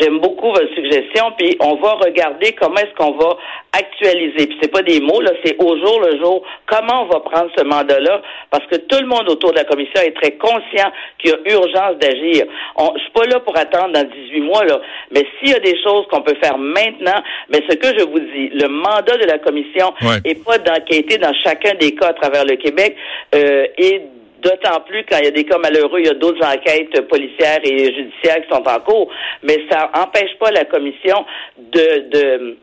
[0.00, 3.36] j'aime beaucoup votre suggestion, puis on va regarder comment est-ce qu'on va
[3.72, 4.46] actualiser.
[4.46, 7.50] Puis c'est pas des mots, là, c'est au jour le jour, comment on va prendre
[7.56, 11.30] ce mandat-là, parce que tout le monde autour de la commission est très conscient qu'il
[11.30, 12.44] y a urgence d'agir.
[12.78, 15.80] Je suis pas là pour attendre dans 18 mois, là, mais s'il y a des
[15.82, 19.38] choses qu'on peut faire maintenant, mais ce que je vous dis, le mandat de la
[19.38, 20.18] commission Ouais.
[20.24, 22.96] est pas d'enquêter dans chacun des cas à travers le Québec,
[23.34, 24.02] euh, et
[24.42, 27.60] D'autant plus quand il y a des cas malheureux, il y a d'autres enquêtes policières
[27.64, 29.10] et judiciaires qui sont en cours,
[29.42, 31.24] mais ça empêche pas la commission
[31.58, 32.56] de, de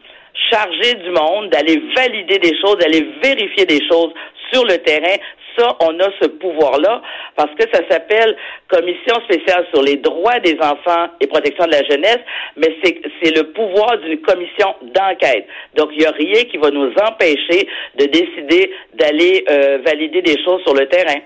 [0.49, 4.13] charger du monde, d'aller valider des choses, d'aller vérifier des choses
[4.51, 5.17] sur le terrain.
[5.57, 7.01] Ça, on a ce pouvoir-là
[7.35, 8.35] parce que ça s'appelle
[8.67, 12.19] Commission spéciale sur les droits des enfants et protection de la jeunesse,
[12.57, 15.47] mais c'est c'est le pouvoir d'une commission d'enquête.
[15.75, 20.43] Donc, il n'y a rien qui va nous empêcher de décider d'aller euh, valider des
[20.43, 21.21] choses sur le terrain.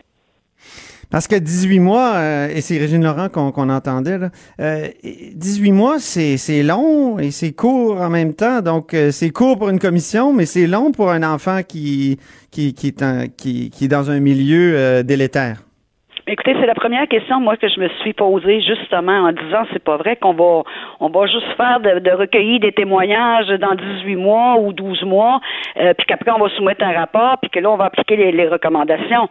[1.12, 5.98] Parce que 18 mois, euh, et c'est Régine Laurent qu'on entendait, là, euh, 18 mois,
[5.98, 8.62] c'est long et c'est court en même temps.
[8.62, 12.20] Donc, euh, c'est court pour une commission, mais c'est long pour un enfant qui,
[12.52, 15.64] qui, qui, est, qui, qui est dans un milieu euh, délétère.
[16.32, 19.84] Écoutez, c'est la première question moi que je me suis posée justement en disant c'est
[19.84, 20.62] pas vrai qu'on va
[21.00, 25.40] on va juste faire de, de recueillir des témoignages dans 18 mois ou 12 mois,
[25.78, 28.32] euh, puis qu'après on va soumettre un rapport, puis que là on va appliquer les,
[28.32, 29.28] les recommandations.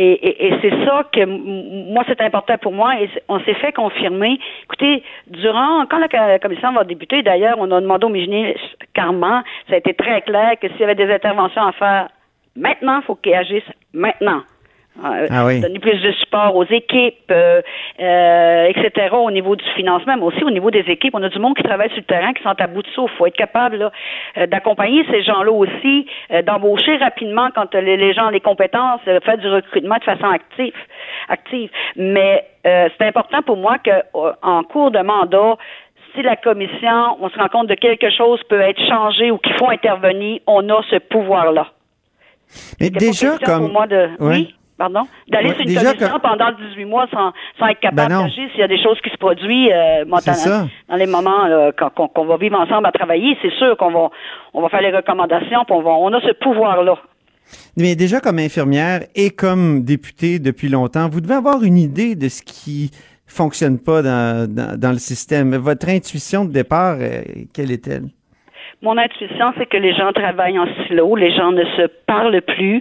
[0.00, 4.38] Et, c'est ça que moi c'est important pour moi et on s'est fait confirmer.
[4.64, 8.54] Écoutez, durant quand la, commission va débuter, d'ailleurs, on a demandé au Micheline
[8.94, 12.08] Carman, ça a été très clair que s'il y avait des interventions à faire
[12.54, 14.42] maintenant, il faut qu'ils agissent maintenant.
[15.04, 15.60] Euh, Ah oui.
[15.60, 17.62] Donner plus de support aux équipes, euh,
[18.00, 19.08] euh, etc.
[19.12, 21.14] Au niveau du financement, mais aussi au niveau des équipes.
[21.14, 23.12] On a du monde qui travaille sur le terrain, qui sont à bout de souffle.
[23.14, 23.92] Il faut être capable là,
[24.38, 29.00] euh, d'accompagner ces gens-là aussi, euh, d'embaucher rapidement quand euh, les, gens ont les compétences,
[29.02, 30.74] faire du recrutement de façon active.
[31.28, 31.70] active.
[31.96, 35.56] Mais euh, c'est important pour moi que euh, en cours de mandat,
[36.14, 39.54] si la commission, on se rend compte de quelque chose peut être changé ou qu'il
[39.54, 41.68] faut intervenir, on a ce pouvoir-là.
[42.80, 43.64] Mais déjà, comme.
[43.64, 44.08] pour moi de.
[44.18, 44.36] Ouais.
[44.36, 45.02] Oui, pardon?
[45.28, 48.48] D'aller Ouais, sur une déjà commission pendant 18 mois sans, sans être capable Ben d'agir
[48.52, 50.66] s'il y a des choses qui se produisent euh, C'est ça.
[50.88, 53.36] dans les moments là, quand- qu'on qu'on va vivre ensemble à travailler.
[53.42, 54.08] C'est sûr qu'on va,
[54.54, 56.96] on va faire les recommandations, puis on, va, on a ce pouvoir-là.
[57.76, 62.28] Mais déjà, comme infirmière et comme députée depuis longtemps, vous devez avoir une idée de
[62.28, 62.90] ce qui
[63.26, 65.54] fonctionne pas dans, dans, dans le système.
[65.56, 67.22] Votre intuition de départ, euh,
[67.54, 68.04] quelle est-elle?
[68.80, 72.80] Mon intuition, c'est que les gens travaillent en silo, les gens ne se parlent plus.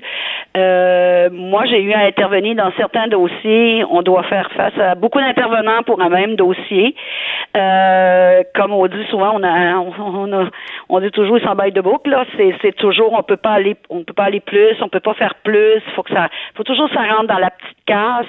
[0.55, 3.83] Euh, moi, j'ai eu à intervenir dans certains dossiers.
[3.89, 6.95] On doit faire face à beaucoup d'intervenants pour un même dossier.
[7.55, 10.49] Euh, comme on dit souvent, on a, on, a,
[10.89, 12.11] on dit toujours, ils s'embêtent de boucle.
[12.11, 14.99] Là, c'est, c'est toujours, on peut pas aller, on peut pas aller plus, on peut
[14.99, 15.81] pas faire plus.
[15.95, 18.27] Faut que ça, faut toujours ça rentre dans la petite case.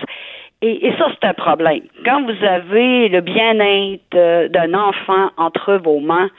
[0.63, 1.83] Et, et ça, c'est un problème.
[2.03, 6.31] Quand vous avez le bien-être euh, d'un enfant entre vos mains,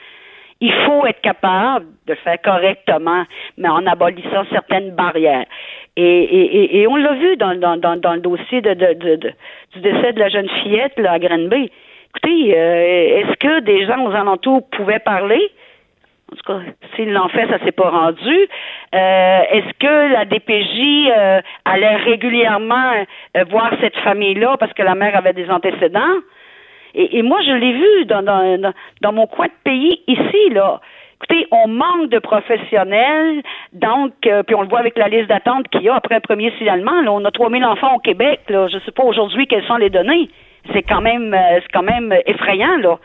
[0.62, 3.24] il faut être capable de le faire correctement,
[3.58, 5.46] mais en abolissant certaines barrières.
[5.96, 9.34] Et, et, et, on l'a vu dans, dans, dans, le dossier de, de, de-
[9.74, 11.72] du décès de la jeune fillette là, à Granby.
[12.10, 15.52] Écoutez, euh, est-ce que des gens aux alentours pouvaient parler?
[16.32, 16.60] En tout cas,
[16.96, 18.38] s'ils l'ont fait, ça s'est pas rendu.
[18.94, 22.94] Euh, Est-ce que la DPJ euh, allait régulièrement
[23.36, 26.18] euh, voir cette famille-là parce que la mère avait des antécédents?
[26.96, 30.50] Et, et moi, je l'ai vu dans, dans, dans, dans mon coin de pays, ici,
[30.52, 30.80] là.
[31.22, 33.42] Écoutez, on manque de professionnels,
[33.74, 36.20] donc, euh, puis on le voit avec la liste d'attente qu'il y a après un
[36.22, 37.02] premier signalement.
[37.02, 38.40] Là, on a 3000 enfants au Québec.
[38.48, 40.30] Là, je sais pas aujourd'hui quelles sont les données.
[40.74, 42.98] C'est quand même, euh, c'est quand même effrayant, là.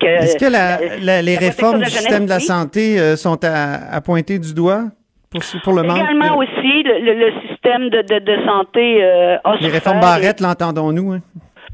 [0.00, 3.38] Est-ce que la- euh, la- les la réformes du système de la santé euh, sont
[3.44, 4.82] à, à pointer du doigt
[5.62, 5.96] pour, le manque?
[5.98, 10.40] Également de- aussi, le, le- le système de, de, de santé euh, les réformes Barrette,
[10.40, 11.12] l'entendons-nous?
[11.12, 11.20] hein?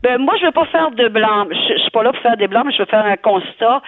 [0.04, 1.46] Ben, moi, je veux pas faire de blanc.
[1.50, 3.80] Je, je suis pas là pour faire des mais je veux faire un constat.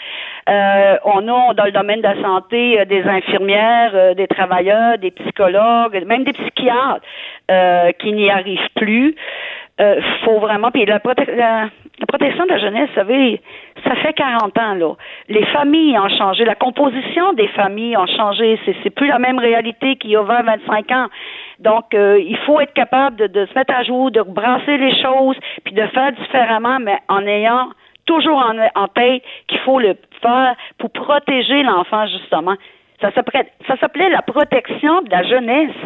[0.49, 4.97] Euh, on a dans le domaine de la santé euh, des infirmières, euh, des travailleurs,
[4.97, 7.05] des psychologues, même des psychiatres
[7.51, 9.15] euh, qui n'y arrivent plus.
[9.79, 10.71] Euh, faut vraiment.
[10.71, 11.01] Puis la,
[11.37, 13.41] la, la protection de la jeunesse, vous savez,
[13.85, 14.95] ça fait 40 ans là.
[15.29, 18.59] Les familles ont changé, la composition des familles ont changé.
[18.65, 21.07] C'est c'est plus la même réalité qu'il y a 20, 25 ans.
[21.59, 24.95] Donc, euh, il faut être capable de, de se mettre à jour, de brasser les
[25.03, 27.71] choses, puis de faire différemment, mais en ayant
[28.05, 32.55] toujours en, en tête qu'il faut le faire pour protéger l'enfant, justement.
[33.01, 35.77] Ça s'appelait, ça s'appelait la protection de la jeunesse.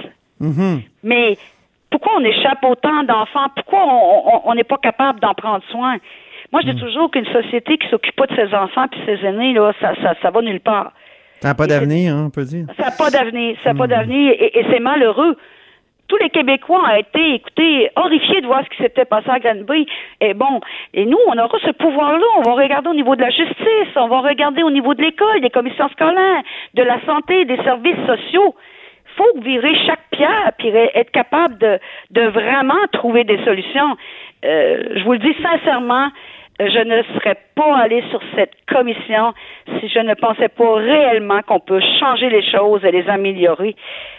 [0.40, 0.82] Mhm.
[1.02, 1.36] Mais
[1.90, 3.48] pourquoi on échappe autant d'enfants?
[3.56, 5.96] Pourquoi on- on on n'est pas capable d'en prendre soin?
[6.52, 9.52] Moi, je dis toujours qu'une société qui s'occupe pas de ses enfants puis ses aînés,
[9.52, 10.92] là, ça, ça, ça va nulle part.
[11.40, 12.66] Ça n'a pas d'avenir, hein, on peut dire.
[12.76, 13.56] Ça n'a pas d'avenir.
[13.62, 15.36] Ça n'a pas d'avenir et, et c'est malheureux.
[16.08, 19.86] Tous les Québécois ont été, écoutez, horrifiés de voir ce qui s'était passé à Granby.
[20.20, 20.60] Et bon,
[20.92, 22.26] et nous, on aura ce pouvoir-là.
[22.38, 25.40] On va regarder au niveau de la justice, on va regarder au niveau de l'école,
[25.40, 26.42] des commissions scolaires,
[26.74, 28.56] de la santé, des services sociaux.
[29.16, 31.78] Faut virer chaque pierre puis être capable de,
[32.10, 33.96] de vraiment trouver des solutions.
[34.44, 36.08] Euh, je vous le dis sincèrement,
[36.58, 39.32] je ne serais pas allée sur cette commission
[39.78, 43.74] si je ne pensais pas réellement qu'on peut changer les choses et les améliorer.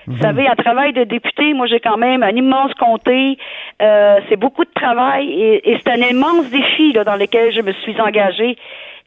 [0.08, 3.38] Vous savez, un travail de député, moi j'ai quand même un immense comté,
[3.82, 7.62] euh, c'est beaucoup de travail et, et c'est un immense défi là, dans lequel je
[7.62, 8.58] me suis engagée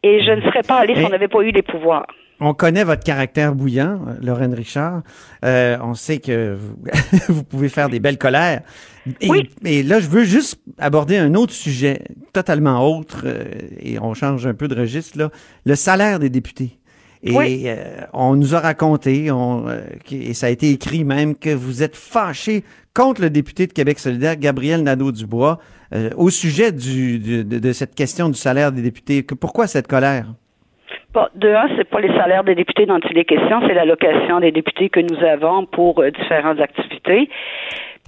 [0.05, 2.07] et je ne serais pas allée si on n'avait pas eu les pouvoirs.
[2.41, 5.03] On connaît votre caractère bouillant, Lorraine Richard.
[5.45, 6.77] Euh, on sait que vous,
[7.35, 8.63] vous pouvez faire des belles colères.
[9.21, 9.49] Et, Oui.
[9.65, 13.45] et là, je veux juste aborder un autre sujet totalement autre, euh,
[13.79, 15.31] et on change un peu de registre, là.
[15.65, 16.79] Le salaire des députés.
[17.23, 17.63] Et Oui.
[17.67, 21.83] euh, on nous a raconté, on, euh, et ça a été écrit même, que vous
[21.83, 25.59] êtes fâché contre le député de Québec solidaire, Gabriel Nadeau-Dubois,
[25.95, 29.23] euh, au sujet du, du- de, de cette question du salaire des députés.
[29.23, 30.35] Que, pourquoi cette colère?
[31.15, 34.41] Bon, de un, c'est pas les salaires des députés dont il est question, c'est l'allocation
[34.41, 37.29] des députés que nous avons pour euh, différentes activités.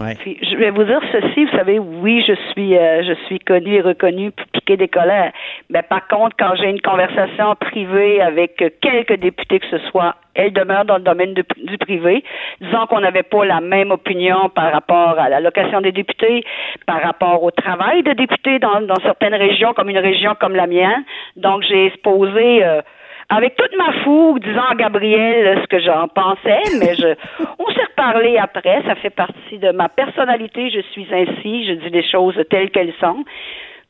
[0.00, 0.14] Ouais.
[0.18, 3.76] Puis je vais vous dire ceci, vous savez, oui, je suis euh, je suis connue
[3.76, 5.32] et reconnue pour piquer des colères.
[5.70, 10.52] Mais par contre, quand j'ai une conversation privée avec quelques députés que ce soit, elle
[10.52, 12.24] demeure dans le domaine de- du privé.
[12.60, 16.44] Disons qu'on n'avait pas la même opinion par rapport à l'allocation des députés,
[16.86, 20.66] par rapport au travail de députés dans, dans certaines régions, comme une région comme la
[20.66, 21.04] mienne.
[21.36, 22.82] Donc j'ai exposé euh,
[23.28, 27.14] avec toute ma fougue, disant à Gabriel ce que j'en pensais, mais je,
[27.58, 28.82] on s'est reparlé après.
[28.86, 30.70] Ça fait partie de ma personnalité.
[30.70, 31.66] Je suis ainsi.
[31.66, 33.24] Je dis les choses telles qu'elles sont.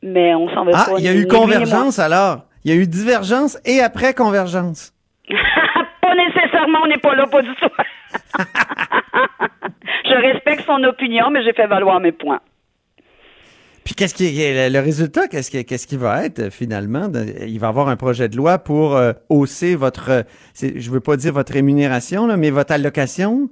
[0.03, 0.95] Mais on s'en veut Ah, pas.
[0.99, 2.39] il y a eu convergence alors.
[2.65, 4.91] Il y a eu divergence et après convergence.
[6.01, 7.69] pas nécessairement, on n'est pas là, pas du tout.
[10.05, 12.39] je respecte son opinion, mais j'ai fait valoir mes points.
[13.87, 17.07] Puis qu'est-ce qui est le résultat Qu'est-ce qui qu'est-ce qui va être euh, finalement
[17.47, 20.25] Il va y avoir un projet de loi pour euh, hausser votre,
[20.61, 23.47] je veux pas dire votre rémunération là, mais votre allocation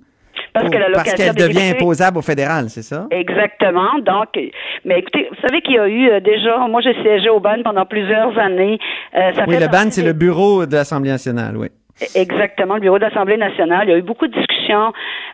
[0.53, 3.07] Parce qu'elle devient imposable au fédéral, c'est ça?
[3.11, 3.91] Exactement.
[4.05, 4.27] Donc,
[4.83, 7.63] mais écoutez, vous savez qu'il y a eu euh, déjà, moi j'ai siégé au BAN
[7.63, 8.77] pendant plusieurs années.
[9.15, 11.67] Euh, ça Oui, fait le ban, c'est des- le bureau de l'Assemblée nationale, oui.
[12.13, 13.83] Exactement, le bureau de l'Assemblée nationale.
[13.87, 14.54] Il y a eu beaucoup de discussions.
[14.73, 14.83] Euh,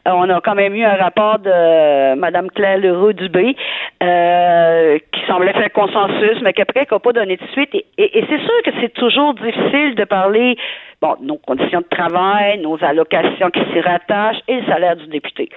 [0.06, 3.56] on a quand même eu un rapport de euh, Mme Claire Leroux Dubé
[4.04, 7.74] euh, qui semblait faire consensus, mais qu'après, qui n'a pas donné de suite.
[7.74, 10.58] Et, c'est sûr que c'est toujours difficile de parler
[11.02, 15.50] bon, nos conditions de travail, nos allocations qui s'y rattachent et le salaire du député.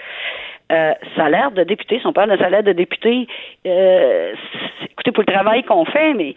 [1.14, 3.28] Salaire de député, si on parle de salaire de député,
[3.64, 6.34] écoutez, pour le travail qu'on fait, mais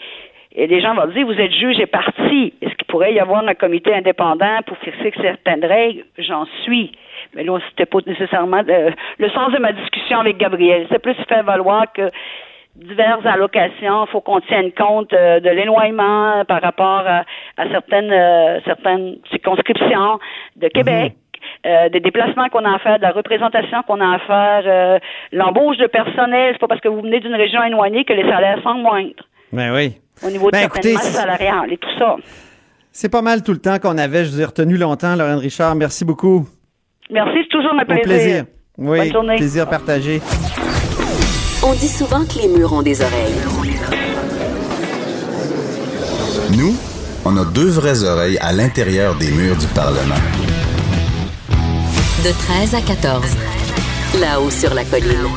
[0.56, 2.54] les gens vont dire, vous êtes juge et parti.
[2.62, 6.04] Est-ce qu'il pourrait y avoir un comité indépendant pour fixer certaines règles?
[6.18, 6.92] J'en suis.
[7.38, 10.88] Mais là, c'était pas nécessairement de- le sens de ma discussion avec Gabriel.
[10.92, 12.10] C'est plus faire valoir que
[12.76, 17.24] diverses allocations, il faut qu'on tienne compte euh, de l'éloignement par rapport à,
[17.58, 20.20] à certaines, euh, certaines circonscriptions
[20.58, 21.14] de Québec.
[21.66, 25.00] euh, des déplacements qu'on a à faire, de la représentation qu'on a à faire,
[25.32, 28.60] l'embauche de personnel, c'est pas parce que vous venez d'une région éloignée que les salaires
[28.64, 29.24] sont moindres
[29.54, 29.96] Ben oui.
[30.26, 32.16] au niveau de Ben, certaines masses c'est- salariales et tout ça.
[32.92, 34.26] C'est pas mal tout le temps qu'on avait.
[34.26, 35.76] Je vous ai retenu longtemps, Lorraine Richard.
[35.76, 36.46] Merci beaucoup.
[37.12, 38.04] Merci, c'est toujours un Au plaisir.
[38.04, 38.46] plaisir.
[38.78, 39.36] Oui, Bonne journée.
[39.38, 40.22] plaisir partagé.
[41.64, 43.34] On dit souvent que les murs ont des oreilles.
[46.58, 46.76] Nous,
[47.26, 50.16] on a deux vraies oreilles à l'intérieur des murs du Parlement.
[52.24, 53.26] De 13 à 14.
[54.20, 55.28] Là-haut sur la colline.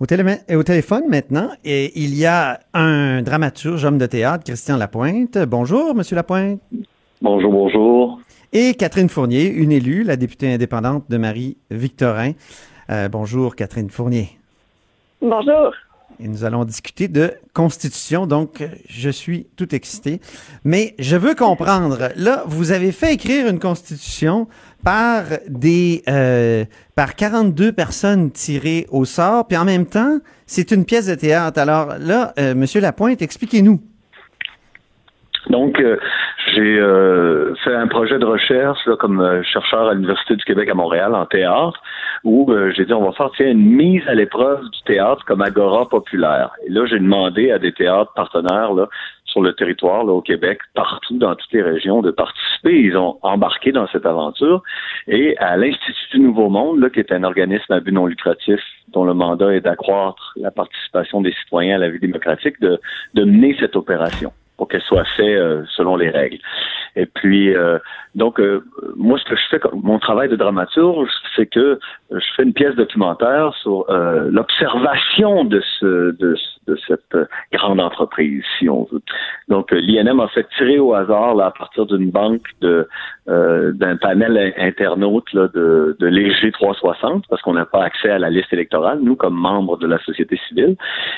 [0.00, 4.76] Au, télé- au téléphone maintenant, et il y a un dramaturge, homme de théâtre, Christian
[4.76, 5.38] Lapointe.
[5.46, 6.60] Bonjour, Monsieur Lapointe.
[7.22, 8.20] Bonjour, bonjour.
[8.56, 12.34] Et Catherine Fournier, une élue, la députée indépendante de Marie-Victorin.
[12.88, 14.38] Euh, bonjour, Catherine Fournier.
[15.20, 15.74] Bonjour.
[16.20, 20.20] Et nous allons discuter de constitution, donc je suis tout excité.
[20.62, 24.46] Mais je veux comprendre, là, vous avez fait écrire une constitution
[24.84, 26.64] par des euh,
[26.94, 31.58] par 42 personnes tirées au sort, puis en même temps, c'est une pièce de théâtre.
[31.58, 33.80] Alors là, euh, Monsieur Lapointe, expliquez-nous.
[35.50, 35.98] Donc, euh,
[36.52, 40.68] j'ai euh, fait un projet de recherche là, comme euh, chercheur à l'Université du Québec
[40.68, 41.80] à Montréal en théâtre,
[42.22, 45.42] où euh, j'ai dit on va faire tiens, une mise à l'épreuve du théâtre comme
[45.42, 46.50] agora populaire.
[46.66, 48.88] Et là, j'ai demandé à des théâtres partenaires là,
[49.24, 52.80] sur le territoire, là, au Québec, partout, dans toutes les régions, de participer.
[52.80, 54.62] Ils ont embarqué dans cette aventure.
[55.08, 58.60] Et à l'Institut du Nouveau Monde, là, qui est un organisme à but non lucratif
[58.88, 62.80] dont le mandat est d'accroître la participation des citoyens à la vie démocratique, de,
[63.14, 66.38] de mener cette opération pour qu'elle soit faite euh, selon les règles.
[66.96, 67.78] Et puis, euh,
[68.14, 68.64] donc, euh,
[68.96, 71.78] moi, ce que je fais, mon travail de dramaturge, c'est que
[72.10, 77.80] je fais une pièce documentaire sur euh, l'observation de ce de, de cette euh, grande
[77.80, 79.00] entreprise, si on veut.
[79.48, 82.88] Donc, euh, l'INM a fait tirer au hasard là, à partir d'une banque de
[83.28, 88.18] euh, d'un panel internaute là, de, de Léger 360, parce qu'on n'a pas accès à
[88.18, 90.76] la liste électorale, nous, comme membres de la société civile.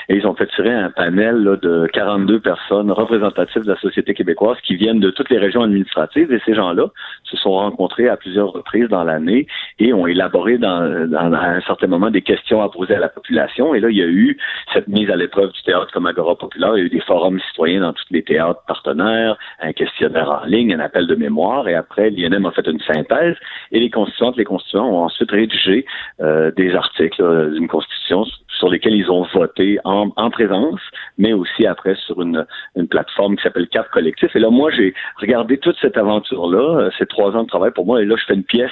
[0.09, 4.13] Et ils ont fait tirer un panel là, de 42 personnes représentatives de la société
[4.13, 6.31] québécoise qui viennent de toutes les régions administratives.
[6.31, 6.87] Et ces gens-là
[7.23, 9.45] se sont rencontrés à plusieurs reprises dans l'année
[9.79, 13.09] et ont élaboré dans, dans- à un certain moment des questions à poser à la
[13.09, 13.75] population.
[13.75, 14.37] Et là, il y a eu
[14.73, 16.75] cette mise à l'épreuve du théâtre comme agora populaire.
[16.75, 20.45] Il y a eu des forums citoyens dans tous les théâtres partenaires, un questionnaire en
[20.45, 21.67] ligne, un appel de mémoire.
[21.67, 23.35] Et après, l'INM a fait une synthèse
[23.71, 25.85] et les constituantes, les constituants ont ensuite rédigé
[26.21, 28.25] euh, des articles euh, d'une constitution
[28.57, 30.81] sur lesquels ils ont voté en, en présence,
[31.17, 32.45] mais aussi après sur une,
[32.75, 34.35] une plateforme qui s'appelle Cap Collectif.
[34.35, 37.85] Et là, moi, j'ai regardé toute cette aventure-là, euh, ces trois ans de travail pour
[37.85, 38.71] moi, et là, je fais une pièce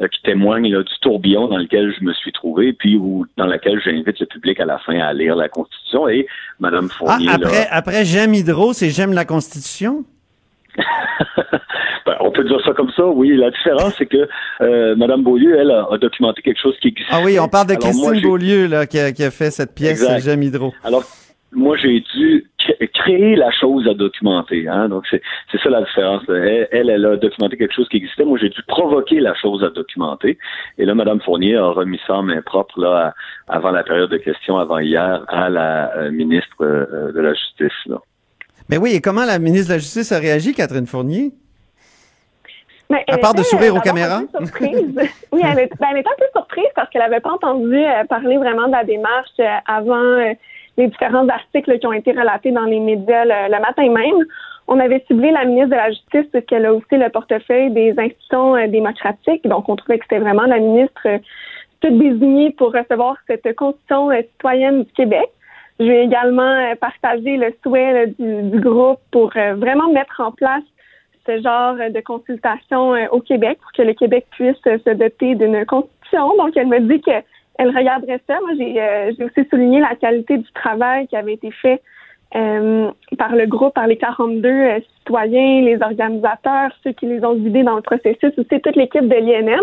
[0.00, 3.46] euh, qui témoigne là, du tourbillon dans lequel je me suis trouvé, puis où, dans
[3.46, 5.99] laquelle j'invite le public à la fin à lire la Constitution.
[6.08, 6.26] Et
[6.58, 10.04] Madame Ah, Fournier, là, après, après j'aime Hydro, c'est j'aime la Constitution?
[12.06, 13.36] ben, on peut dire ça comme ça, oui.
[13.36, 14.28] La différence, c'est que
[14.60, 17.12] euh, Madame Beaulieu, elle, a, a documenté quelque chose qui existait.
[17.14, 19.30] Ah oui, on parle de Alors, moi, Christine j'ai- Beaulieu là, qui, a, qui a
[19.30, 20.04] fait cette pièce.
[20.22, 20.72] J'aime Hydro.
[20.84, 21.02] Alors,
[21.52, 24.68] moi, j'ai dû cré- créer la chose à documenter.
[24.68, 24.88] Hein?
[24.88, 25.20] Donc, c'est
[25.50, 26.22] c'est ça la différence.
[26.28, 28.24] Elle, elle, elle a documenté quelque chose qui existait.
[28.24, 30.38] Moi, j'ai dû provoquer la chose à documenter.
[30.78, 33.14] Et là, Mme Fournier a remis ça en main propre là,
[33.48, 37.34] à- avant la période de questions, avant hier, à la euh, ministre euh, de la
[37.34, 37.86] Justice.
[37.86, 37.98] Là.
[38.68, 41.32] Mais oui, et comment la ministre de la Justice a réagi, Catherine Fournier?
[42.88, 44.16] Mais À elle part de était, sourire aux d'abord caméras?
[44.18, 44.94] un peu surprise.
[45.32, 48.04] oui, elle, est- ben, elle était un peu surprise parce qu'elle n'avait pas entendu euh,
[48.08, 49.94] parler vraiment de la démarche euh, avant
[50.80, 54.24] les différents articles qui ont été relatés dans les médias le, matin même.
[54.66, 58.56] On avait ciblé la ministre de la Justice puisqu'elle a aussi le portefeuille des institutions
[58.56, 59.46] euh, démocratiques.
[59.46, 61.18] Donc, on trouvait que c'était vraiment la ministre euh,
[61.80, 65.28] toute désignée pour recevoir cette constitution euh, citoyenne du Québec.
[65.80, 70.62] Je vais également partager le souhait du, du groupe pour vraiment mettre en place
[71.24, 76.36] ce genre de consultation au Québec pour que le Québec puisse se doter d'une constitution.
[76.36, 77.00] Donc, elle me dit
[77.60, 78.38] qu'elle regarderait ça.
[78.40, 81.82] Moi, j'ai euh, j'ai aussi souligné la qualité du travail qui avait été fait
[82.34, 87.34] euh, par le groupe, par les 42 euh, citoyens, les organisateurs, ceux qui les ont
[87.34, 89.60] guidés dans le processus, aussi toute l'équipe de l'INM.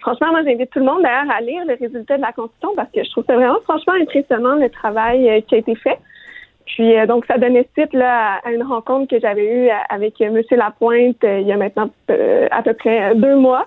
[0.00, 2.90] Franchement, moi, j'invite tout le monde d'ailleurs à lire le résultat de la Constitution parce
[2.92, 5.98] que je trouve vraiment franchement impressionnant le travail qui a été fait.
[6.66, 11.46] Puis donc ça donnait suite à, une rencontre que j'avais eue avec Monsieur Lapointe il
[11.46, 13.66] y a maintenant à peu près deux mois.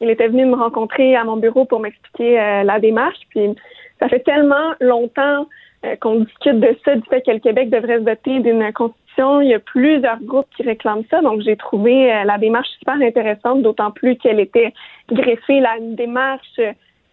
[0.00, 3.18] Il était venu me rencontrer à mon bureau pour m'expliquer euh, la démarche.
[3.30, 3.54] Puis
[3.98, 5.46] ça fait tellement longtemps
[5.84, 9.40] euh, qu'on discute de ça, du fait que le Québec devrait se doter d'une constitution.
[9.40, 11.20] Il y a plusieurs groupes qui réclament ça.
[11.20, 14.72] Donc j'ai trouvé euh, la démarche super intéressante, d'autant plus qu'elle était
[15.10, 16.60] greffée à une démarche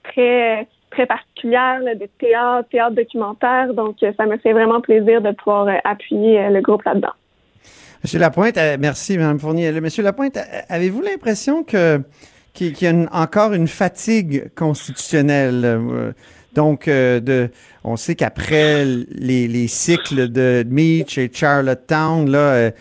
[0.04, 3.74] très très particulière là, de théâtre, théâtre documentaire.
[3.74, 7.12] Donc, ça me fait vraiment plaisir de pouvoir appuyer le groupe là-dedans.
[8.02, 9.74] Monsieur Lapointe, merci, Mme Fournier.
[9.82, 10.38] Monsieur Lapointe,
[10.70, 12.00] avez-vous l'impression que
[12.56, 15.62] qu'il y a encore une fatigue constitutionnelle?
[15.64, 16.12] euh,
[16.56, 17.50] donc, euh, de,
[17.84, 22.72] on sait qu'après les, les cycles de Meach et Charlottetown, là, euh,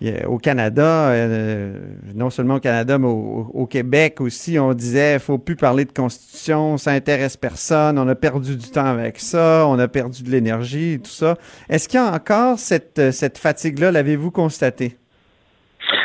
[0.00, 1.76] il au Canada, euh,
[2.14, 6.78] non seulement au Canada, mais au, Québec aussi, on disait, faut plus parler de constitution,
[6.78, 11.00] ça intéresse personne, on a perdu du temps avec ça, on a perdu de l'énergie,
[11.02, 11.36] tout ça.
[11.68, 14.96] Est-ce qu'il y a encore cette fatigue-là, l'avez-vous constaté?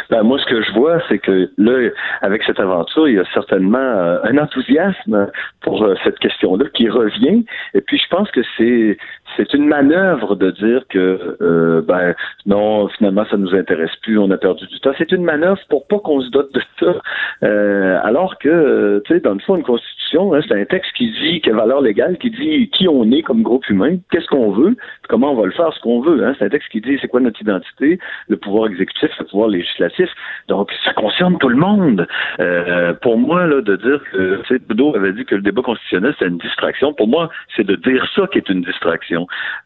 [0.09, 1.89] Ben, moi, ce que je vois, c'est que là,
[2.21, 5.29] avec cette aventure, il y a certainement euh, un enthousiasme
[5.61, 7.45] pour euh, cette question-là qui revient.
[7.75, 8.97] Et puis, je pense que c'est
[9.37, 12.13] c'est une manœuvre de dire que euh, ben
[12.45, 14.91] non, finalement, ça nous intéresse plus, on a perdu du temps.
[14.97, 16.95] C'est une manœuvre pour pas qu'on se dote de ça.
[17.43, 21.11] Euh, alors que, tu sais, dans le fond, une constitution, hein, c'est un texte qui
[21.11, 24.75] dit, a valeur légale, qui dit qui on est comme groupe humain, qu'est-ce qu'on veut,
[25.07, 26.25] comment on va le faire, ce qu'on veut.
[26.25, 26.35] Hein.
[26.37, 30.09] C'est un texte qui dit c'est quoi notre identité, le pouvoir exécutif, le pouvoir législatif.
[30.47, 32.07] Donc, ça concerne tout le monde.
[32.39, 34.61] Euh, pour moi, là, de dire que, tu sais,
[34.95, 36.93] avait dit que le débat constitutionnel, c'est une distraction.
[36.93, 39.18] Pour moi, c'est de dire ça qui est une distraction.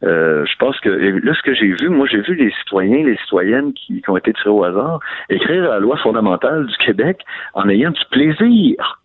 [0.04, 3.18] Euh, je pense que, là, ce que j'ai vu, moi, j'ai vu les citoyens, les
[3.18, 5.00] citoyennes qui, qui ont été tirés au hasard
[5.30, 7.20] écrire la loi fondamentale du Québec
[7.54, 9.00] en ayant du plaisir.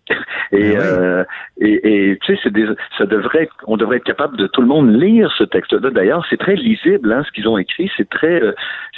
[0.52, 1.24] Et, euh,
[1.60, 4.62] et, et, tu sais, c'est des, ça devrait, être- on devrait être capable de tout
[4.62, 5.90] le monde lire ce texte-là.
[5.90, 8.52] D'ailleurs, c'est très lisible, hein, ce qu'ils ont écrit, c'est très, euh,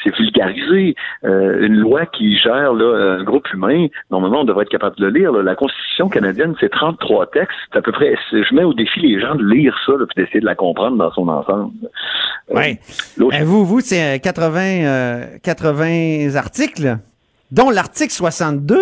[0.04, 0.94] c'est vulgarisé.
[1.24, 5.06] Euh, une loi qui gère là, un groupe humain, normalement, on devrait être capable de
[5.06, 5.32] le lire.
[5.32, 5.42] là.
[5.42, 7.56] La Constitution canadienne, c'est 33 textes.
[7.72, 10.22] C'est à peu près, je mets au défi les gens de lire ça, là, puis
[10.22, 11.72] d'essayer de la comprendre dans son ensemble.
[12.52, 12.78] Oui.
[13.44, 16.96] vous, vous, c'est euh, 80, euh, 80 articles,
[17.50, 18.76] dont l'article 62.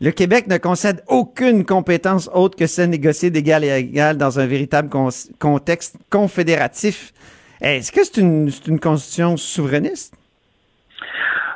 [0.00, 4.46] Le Québec ne concède aucune compétence autre que celle négociée d'égal à égal dans un
[4.46, 5.08] véritable con-
[5.40, 7.12] contexte confédératif.
[7.60, 10.14] Est-ce que c'est une, c'est une constitution souverainiste?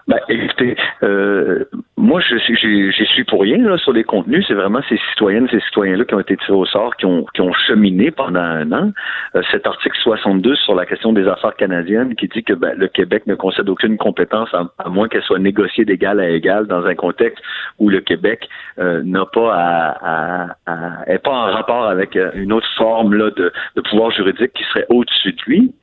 [0.09, 1.64] Ben, écoutez, euh,
[1.96, 4.44] moi, je suis- j'ai- j'y suis pour rien là, sur les contenus.
[4.48, 7.40] C'est vraiment ces citoyennes, ces citoyens-là qui ont été tirés au sort, qui ont, qui
[7.40, 8.90] ont cheminé pendant un an.
[9.36, 12.88] Euh, cet article 62 sur la question des affaires canadiennes qui dit que ben, le
[12.88, 16.84] Québec ne concède aucune compétence à, à moins qu'elle soit négociée d'égal à égal dans
[16.84, 17.42] un contexte
[17.78, 18.48] où le Québec
[18.80, 23.14] euh, n'a pas à, à, à- est pas en rapport avec euh, une autre forme
[23.14, 25.74] là, de, de pouvoir juridique qui serait au-dessus de lui.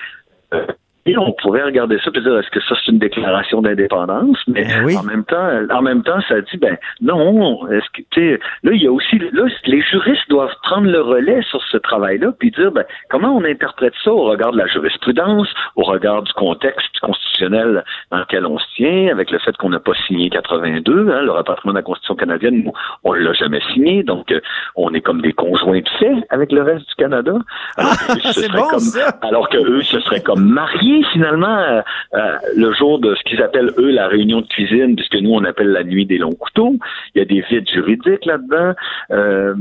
[1.10, 4.38] Et on pourrait regarder ça et dire est-ce que ça c'est une déclaration d'indépendance?
[4.48, 8.40] Mais en même temps en même temps ça dit ben non est-ce que tu sais
[8.64, 12.32] là il y a aussi là les juristes doivent prendre le relais sur ce travail-là
[12.38, 16.34] puis dire ben comment on interprète ça au regard de la jurisprudence au regard du
[16.34, 21.10] contexte constitutionnel dans lequel on se tient avec le fait qu'on n'a pas signé 82
[21.12, 24.40] hein, le rapatriement de la constitution canadienne nous, on l'a jamais signé donc euh,
[24.76, 27.34] on est comme des conjoints de fait avec le reste du Canada.
[27.78, 29.10] Alors que eux, ce c'est serait bon, comme ça.
[29.22, 31.82] alors que eux se seraient comme mariés finalement euh,
[32.14, 35.44] euh, le jour de ce qu'ils appellent eux la réunion de cuisine, puisque nous on
[35.44, 36.76] appelle la nuit des longs couteaux.
[37.16, 38.74] Il y a des vides juridiques là-dedans.
[39.12, 39.54] Euh,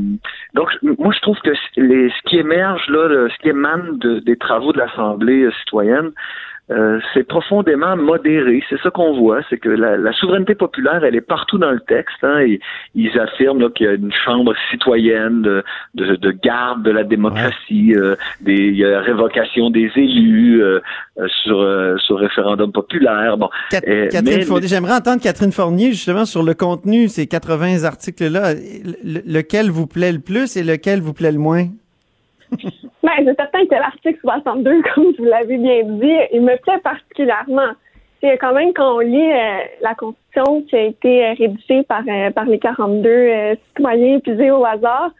[0.54, 4.36] donc moi je trouve que les, ce qui émerge là, ce qui émane de- des
[4.36, 6.10] travaux de l'Assemblée citoyenne,
[6.70, 8.62] euh, c'est profondément modéré.
[8.68, 11.80] C'est ça qu'on voit, c'est que la, la, souveraineté populaire, elle est partout dans le
[11.80, 12.22] texte.
[12.22, 12.60] Hein, et,
[12.94, 15.64] ils affirment qu'il y a une chambre citoyenne de,
[15.94, 20.80] de, de garde de la démocratie, euh, des, il y a révocation des élus euh,
[21.18, 23.38] euh, sur, euh, sur référendum populaire.
[23.38, 28.54] Bon, Cat- Catherine Fournier, j'aimerais entendre Catherine Fournier justement sur le contenu, ces 80 articles-là.
[28.54, 31.66] Le- lequel vous plaît le plus et lequel vous plaît le moins?
[33.02, 37.72] Ben, c'est certain que l'article 62, comme vous l'avez bien dit, il me plaît particulièrement.
[38.20, 42.02] C'est quand même quand on lit euh, la Constitution qui a été euh, rédigée par,
[42.08, 45.12] euh, par les 42 euh, citoyens pisés au hasard,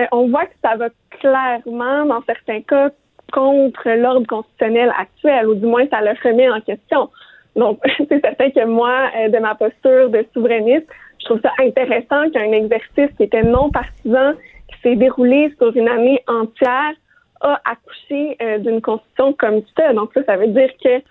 [0.00, 0.88] euh, on voit que ça va
[1.20, 2.90] clairement, dans certains cas,
[3.32, 7.10] contre l'ordre constitutionnel actuel, ou du moins ça le remet en question.
[7.56, 10.86] Donc, c'est certain que moi, euh, de ma posture de souverainiste,
[11.20, 14.32] je trouve ça intéressant qu'un exercice qui était non partisan,
[14.68, 16.92] qui s'est déroulé sur une année entière,
[17.40, 19.92] a accouché euh, d'une constitution comme ça.
[19.92, 21.02] Donc ça, ça veut dire que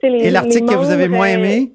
[0.00, 1.72] c'est les Et l'article que vous avez moins euh, aimé?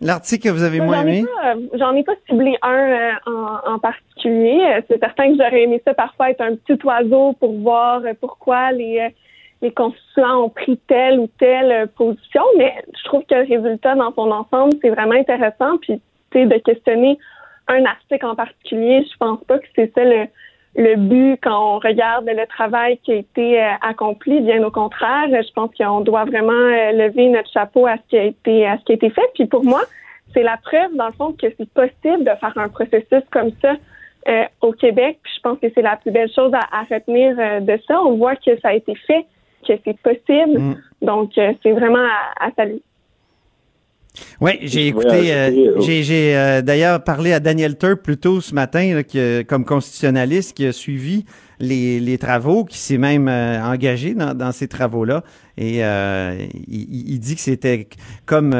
[0.00, 1.24] L'article que vous avez moi, moins aimé?
[1.46, 4.60] euh, J'en ai pas ciblé un euh, en, en particulier.
[4.62, 8.12] Euh, C'est certain que j'aurais aimé ça parfois être un petit oiseau pour voir euh,
[8.20, 9.08] pourquoi les, euh,
[9.62, 13.94] les constituants ont pris telle ou telle euh, position, mais je trouve que le résultat
[13.94, 15.78] dans son ensemble, c'est vraiment intéressant.
[15.80, 16.00] Puis,
[16.30, 17.16] tu sais, de questionner
[17.68, 20.26] un article en particulier, je pense pas que c'est ça le,
[20.76, 24.40] le but quand on regarde le travail qui a été euh, accompli.
[24.40, 28.18] Bien au contraire, je pense qu'on doit vraiment euh, lever notre chapeau à ce qui
[28.18, 29.28] a été à ce qui a été fait.
[29.34, 29.82] Puis pour moi,
[30.34, 33.74] c'est la preuve dans le fond que c'est possible de faire un processus comme ça
[34.28, 35.18] euh, au Québec.
[35.22, 38.02] Puis je pense que c'est la plus belle chose à, à retenir euh, de ça.
[38.02, 39.24] On voit que ça a été fait,
[39.66, 40.58] que c'est possible.
[40.58, 40.76] Mm.
[41.00, 42.82] Donc c'est vraiment à, à saluer.
[44.40, 45.32] Oui, j'ai écouté.
[45.32, 49.02] euh, euh, j'ai j'ai, euh, d'ailleurs parlé à Daniel Turp plus tôt ce matin, là,
[49.02, 51.24] qui, euh, comme constitutionnaliste, qui a suivi
[51.60, 55.22] les, les travaux, qui s'est même engagé dans, dans ces travaux-là.
[55.56, 57.88] Et il, il dit que c'était
[58.26, 58.54] comme,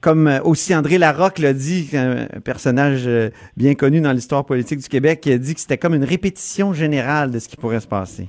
[0.00, 3.08] comme aussi André Larocque l'a dit, un personnage
[3.56, 6.72] bien connu dans l'histoire politique du Québec, qui a dit que c'était comme une répétition
[6.72, 8.28] générale de ce qui pourrait se passer.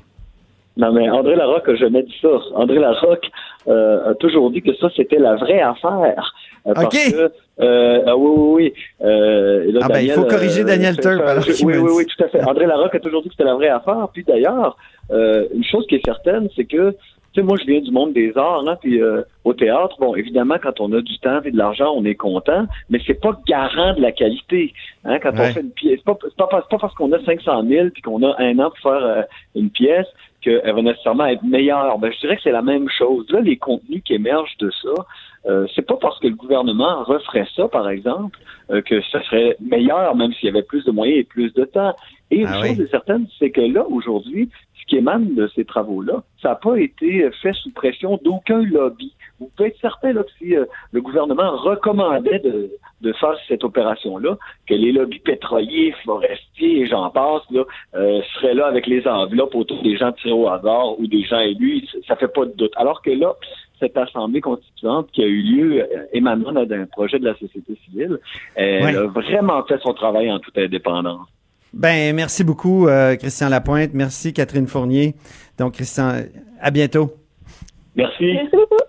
[0.78, 2.30] Non, mais André Larocque a jamais dit ça.
[2.56, 3.28] André Larocque
[3.68, 6.34] a toujours dit que ça, c'était la vraie affaire.
[6.68, 7.11] Euh, parce OK.
[7.11, 8.74] que, euh, ah oui, oui, oui.
[9.01, 12.24] Euh, là, Ah ben, il faut corriger Daniel fait- Turp, alors Oui, oui, oui, tout
[12.24, 12.43] à fait.
[12.43, 14.07] André Larocque a toujours dit que c'était la vraie affaire.
[14.13, 14.76] Puis d'ailleurs,
[15.11, 16.97] euh, une chose qui est certaine, c'est que, tu
[17.36, 20.55] sais, moi, je viens du monde des arts, hein, puis euh, au théâtre, bon, évidemment,
[20.61, 23.93] quand on a du temps et de l'argent, on est content, mais c'est pas garant
[23.93, 24.74] de la qualité.
[25.05, 25.49] Hein, quand Ouais.
[25.49, 28.36] on fait une pièce, c'est pas, pas, parce qu'on a 500 000 puis qu'on a
[28.39, 29.22] un an pour faire euh,
[29.55, 30.07] une pièce
[30.42, 31.98] qu'elle va nécessairement être meilleure.
[32.00, 33.26] Ben, je dirais que c'est la même chose.
[33.30, 35.06] Là, les contenus qui émergent de ça,
[35.48, 38.38] euh, c'est pas parce que le gouvernement referait ça, par exemple,
[38.70, 41.64] euh, que ça serait meilleur, même s'il y avait plus de moyens et plus de
[41.66, 41.96] temps.
[42.32, 42.84] Et une Ah chose oui.
[42.84, 46.78] est certaine, c'est que là, aujourd'hui, ce qui émane de ces travaux-là, ça n'a pas
[46.78, 49.14] été fait sous pression d'aucun lobby.
[49.40, 52.72] Vous pouvez être certain là, que si euh, le gouvernement recommandait de,
[53.02, 57.64] de faire cette opération-là, que les lobbies pétroliers, forestiers et j'en passe, là,
[57.96, 61.40] euh, seraient là avec les enveloppes autour des gens tirés au hasard ou des gens
[61.40, 62.74] élus, ça fait pas de doute.
[62.78, 63.34] Alors que là,
[63.80, 68.18] cette assemblée constituante qui a eu lieu euh, émanant d'un projet de la société civile,
[68.56, 68.96] elle Ouais.
[68.96, 71.28] a vraiment fait son travail en toute indépendance.
[71.74, 73.92] Ben, merci beaucoup, euh, Christian Lapointe.
[73.94, 75.14] Merci, Catherine Fournier.
[75.60, 76.12] Donc, Christian,
[76.60, 77.12] à bientôt.
[77.96, 78.26] Merci.
[78.34, 78.87] Merci beaucoup.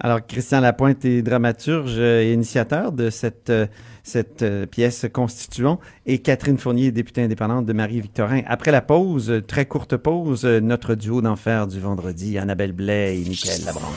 [0.00, 3.66] Alors, Christian Lapointe est dramaturge et initiateur de cette, euh,
[4.02, 8.40] cette euh, pièce Constituant et Catherine Fournier est députée indépendante de Marie-Victorin.
[8.46, 13.64] Après la pause, très courte pause, notre duo d'enfer du vendredi, Annabelle Blais et Michael
[13.64, 13.94] Labranche.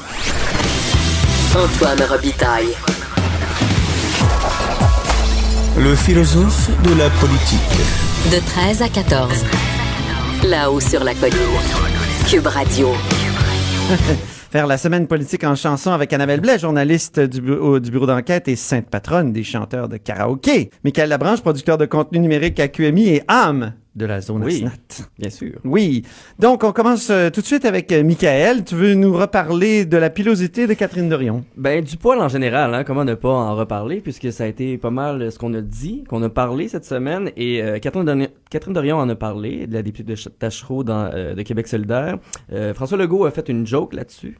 [1.55, 2.73] Antoine Robitaille.
[5.79, 7.59] Le philosophe de la politique.
[8.31, 9.45] De 13 à 14.
[10.43, 11.37] Là-haut sur la colline.
[12.27, 12.89] Cube Radio.
[14.49, 18.89] Faire la semaine politique en chanson avec Annabelle Blais, journaliste du, bureau, d'enquête et sainte
[18.89, 20.69] patronne des chanteurs de karaoké.
[20.85, 25.07] Michael Labranche, producteur de contenu numérique à QMI et âme de la zone Oui, Asnat.
[25.19, 25.59] bien sûr.
[25.65, 26.03] Oui.
[26.39, 28.63] Donc, on commence euh, tout de suite avec euh, Michael.
[28.63, 31.43] Tu veux nous reparler de la pilosité de Catherine Dorion?
[31.57, 34.77] Ben, du poil en général, hein, comment ne pas en reparler, puisque ça a été
[34.77, 38.27] pas mal ce qu'on a dit, qu'on a parlé cette semaine, et euh, Catherine, Dorion,
[38.49, 41.67] Catherine Dorion en a parlé, de la députée de Ch- Tachereau dans, euh, de Québec
[41.67, 42.19] solidaire.
[42.53, 44.37] Euh, François Legault a fait une joke là-dessus.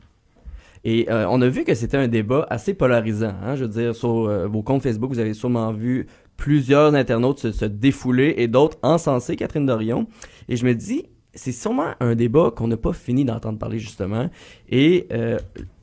[0.84, 3.34] Et euh, on a vu que c'était un débat assez polarisant.
[3.44, 6.06] Hein, je veux dire, sur euh, vos comptes Facebook, vous avez sûrement vu
[6.38, 10.08] plusieurs internautes se, se défouler et d'autres encenser Catherine Dorion.
[10.48, 14.30] Et je me dis, c'est sûrement un débat qu'on n'a pas fini d'entendre parler justement.
[14.70, 15.38] Et euh,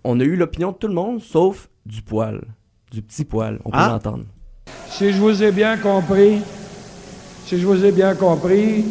[0.04, 2.40] on a eu l'opinion de tout le monde, sauf du poil,
[2.90, 3.58] du petit poil.
[3.64, 3.88] On peut Ah.
[3.90, 4.24] l'entendre.
[4.88, 6.38] Si je vous ai bien compris,
[7.46, 8.84] si je vous ai bien compris,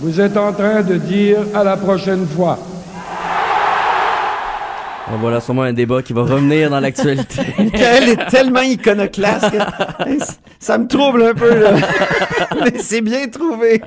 [0.00, 2.58] vous êtes en train de dire à la prochaine fois.
[5.08, 7.42] Ben voilà sûrement un débat qui va revenir dans l'actualité.
[7.58, 9.58] Michael est tellement iconoclaste que
[10.58, 11.74] ça me trouble un peu, là.
[12.64, 13.80] Mais c'est bien trouvé.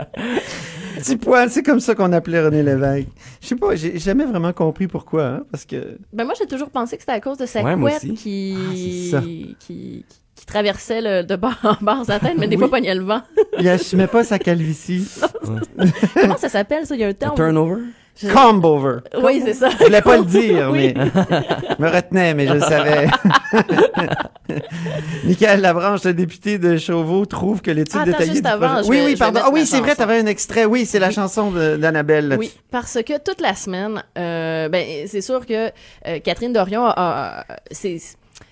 [0.98, 3.08] Petit poil, c'est comme ça qu'on appelait René Lévesque.
[3.42, 5.98] Je sais pas, j'ai jamais vraiment compris pourquoi, hein, parce que...
[6.14, 9.12] Ben moi, j'ai toujours pensé que c'était à cause de sa Ouais, couette qui...
[9.14, 10.06] Ah, qui, qui,
[10.36, 12.62] qui traversait le, de bord en bord sa tête, mais des Oui.
[12.62, 13.22] fois pognait le vent.
[13.60, 15.06] Il assumait pas sa calvitie.
[16.20, 16.96] Comment ça s'appelle, ça?
[16.96, 17.36] Il y a un terme.
[17.36, 17.82] turnover?
[18.22, 18.98] Je- Combover.
[19.22, 19.70] Oui, c'est ça.
[19.70, 20.94] Je voulais pas le dire, Oui.
[20.96, 21.06] mais
[21.78, 23.08] je me retenais, mais je le savais.
[25.24, 28.84] Michael Labranche, le député de Chauveau, trouve que l'étude Attends, détaillée juste du avant, projet...
[28.84, 29.40] je Oui, oui, pardon.
[29.44, 30.66] Ah oui, c'est vrai, t'avais un extrait.
[30.66, 32.36] Oui, c'est la chanson d'Annabelle.
[32.40, 35.68] Oui, parce que toute la semaine, euh, ben c'est sûr que
[36.08, 36.94] euh, Catherine Dorion, a-
[37.42, 37.98] a- c'est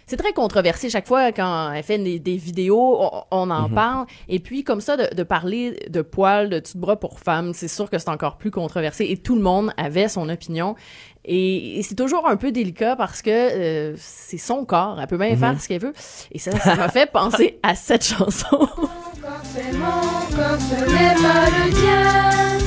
[0.08, 3.76] c'est très controversé chaque fois quand elle fait des, des vidéos, on, on en Mhm.
[3.76, 4.06] parle.
[4.30, 7.68] Et puis comme ça, de, de parler de poils, de de bras pour femmes, c'est
[7.68, 9.06] sûr que c'est encore plus controversé.
[9.10, 10.76] Et tout le monde avait son opinion.
[11.26, 15.18] Et, et c'est toujours un peu délicat parce que euh, c'est son corps, elle peut
[15.18, 15.38] bien Mhm.
[15.38, 15.94] faire ce qu'elle veut.
[16.32, 18.70] Et ça, ça m'a fait penser à cette chanson.
[19.44, 19.86] C'est mon
[20.36, 22.58] corps, ce n'est pas le tien.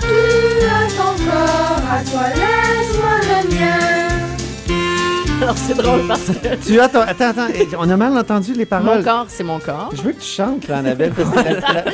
[0.00, 3.97] Tu as ton corps, à toi laisse-moi le mien.
[5.48, 6.78] Alors c'est drôle parce que Tu.
[6.78, 8.98] Attends, attends, eh, on a mal entendu les paroles.
[8.98, 9.88] mon corps, c'est mon corps.
[9.96, 11.40] Je veux que tu chantes, là, Annabelle, parce que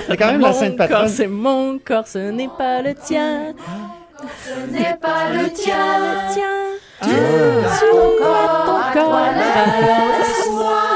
[0.09, 1.09] c'est quand même la Mon Sainte corps, Patronne.
[1.09, 3.55] c'est mon corps, ce n'est pas le tien.
[4.45, 5.77] Ce n'est pas le tien.
[6.33, 6.43] Tiens.
[7.03, 10.65] Tu as ton corps, à toi laisse-moi le mien.
[10.65, 10.94] Mien.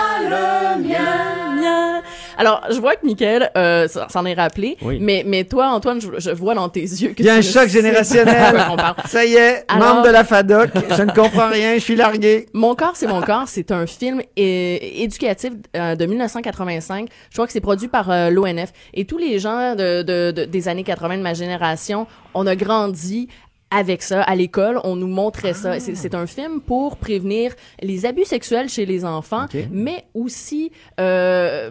[2.39, 4.99] Alors, je vois que Mickaël euh, s'en est rappelé, Oui.
[5.01, 7.39] mais, mais toi, Antoine, je, je vois dans tes yeux que Il y a tu
[7.41, 8.55] un choc générationnel.
[9.07, 12.47] Ça y est, Alors- membre de la FADOC, je ne comprends rien, je suis largué.
[12.55, 13.45] Mon corps, c'est mon corps.
[13.49, 17.09] C'est un film éducatif euh, de 1985.
[17.31, 18.73] Je crois que c'est produit par euh, l'ONF.
[18.95, 22.55] Et tous les gens de, de- de- des années 80 de ma génération, on a
[22.57, 23.29] grandi
[23.71, 25.79] avec ça à l'école, on nous montrait ça.
[25.81, 27.53] C'est- C'est un film pour prévenir
[27.83, 31.71] les abus sexuels chez les enfants, mais aussi euh,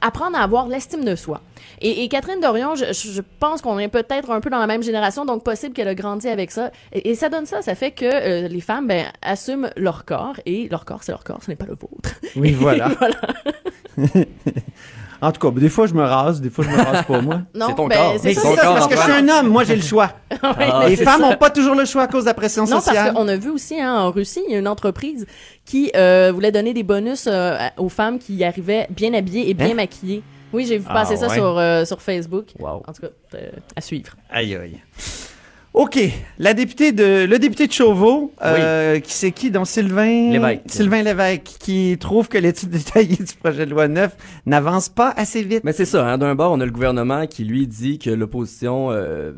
[0.00, 1.40] apprendre à avoir l'estime de soi.
[1.80, 4.82] Et, et Catherine Dorion, je, je pense qu'on est peut-être un peu dans la même
[4.84, 6.70] génération, donc possible qu'elle a grandi avec ça.
[6.92, 10.34] Et, et ça donne ça, ça fait que euh, les femmes ben, assument leur corps,
[10.46, 12.14] et leur corps, c'est leur corps, ce n'est pas le vôtre.
[12.36, 12.88] Oui, voilà.
[12.98, 13.16] Voilà.
[15.22, 17.42] En tout cas, des fois je me rase, des fois je me rase pas moi.
[17.54, 18.14] Non, C'est ton ben, corps.
[18.18, 20.10] c'est Mais ça, ça, ton parce que je suis un homme, moi j'ai le choix.
[20.42, 21.30] Oui, mais les femmes ça.
[21.30, 22.96] n'ont pas toujours le choix à cause de la pression Non, sociale.
[22.96, 25.24] parce qu'on a vu aussi hein, en Russie, il y a une entreprise
[25.64, 29.70] qui euh, voulait donner des bonus euh, aux femmes qui arrivaient bien habillées et bien
[29.70, 29.74] Hein?
[29.74, 30.22] maquillées.
[30.52, 31.34] Oui, j'ai vu Ah, passer ça ouais.
[31.36, 32.46] sur, euh, sur Facebook.
[32.60, 34.12] En tout cas, euh, à suivre.
[34.28, 34.80] Aïe aïe.
[35.74, 35.98] OK,
[36.38, 40.30] la députée de le député de Chauveau, euh, qui c'est qui donc Sylvain?
[40.30, 40.60] Lévesque.
[40.66, 44.14] Sylvain Lévesque qui trouve que l'étude détaillée du projet de loi 9
[44.44, 45.62] n'avance pas assez vite.
[45.64, 48.90] Mais c'est ça, hein, d'un bord, on a le gouvernement qui lui dit que l'opposition
[48.90, 49.32] euh,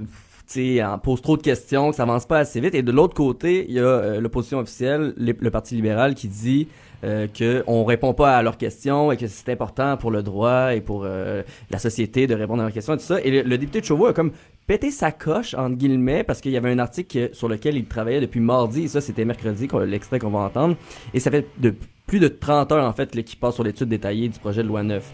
[0.49, 2.75] tu sais, en pose trop de questions, que ça avance pas assez vite.
[2.75, 6.27] Et de l'autre côté, il y a euh, l'opposition officielle, les- le Parti libéral, qui
[6.29, 6.67] dit
[7.05, 10.75] euh, que on répond pas à leurs questions et que c'est important pour le droit
[10.75, 13.21] et pour euh, la société de répondre à leurs questions et tout ça.
[13.23, 14.33] Et le, le député de Chauveau a comme
[14.67, 18.21] pété sa coche, entre guillemets, parce qu'il y avait un article sur lequel il travaillait
[18.21, 20.77] depuis mardi, et ça c'était mercredi, l'extrait qu'on va entendre.
[21.13, 21.75] Et ça fait de
[22.07, 24.69] plus de 30 heures, en fait, là, qu'il passe sur l'étude détaillée du projet de
[24.69, 25.05] loi 9.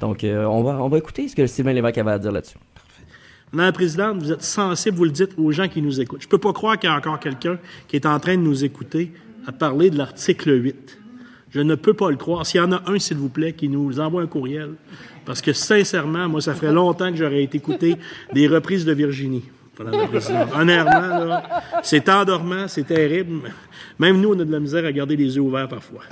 [0.00, 2.56] Donc, euh, on, va, on va écouter ce que Sylvain Lévesque avait à dire là-dessus.
[3.52, 6.22] Madame la Présidente, vous êtes sensible, vous le dites aux gens qui nous écoutent.
[6.22, 7.58] Je peux pas croire qu'il y a encore quelqu'un
[7.88, 9.12] qui est en train de nous écouter
[9.46, 10.99] à parler de l'article 8.
[11.50, 12.46] Je ne peux pas le croire.
[12.46, 14.74] S'il y en a un, s'il vous plaît, qui nous envoie un courriel.
[15.24, 17.96] Parce que sincèrement, moi, ça ferait longtemps que j'aurais été écouté
[18.32, 19.44] des reprises de Virginie.
[20.54, 21.42] Honnêtement,
[21.82, 23.50] c'est endormant, c'est terrible.
[23.98, 26.02] Même nous, on a de la misère à garder les yeux ouverts parfois.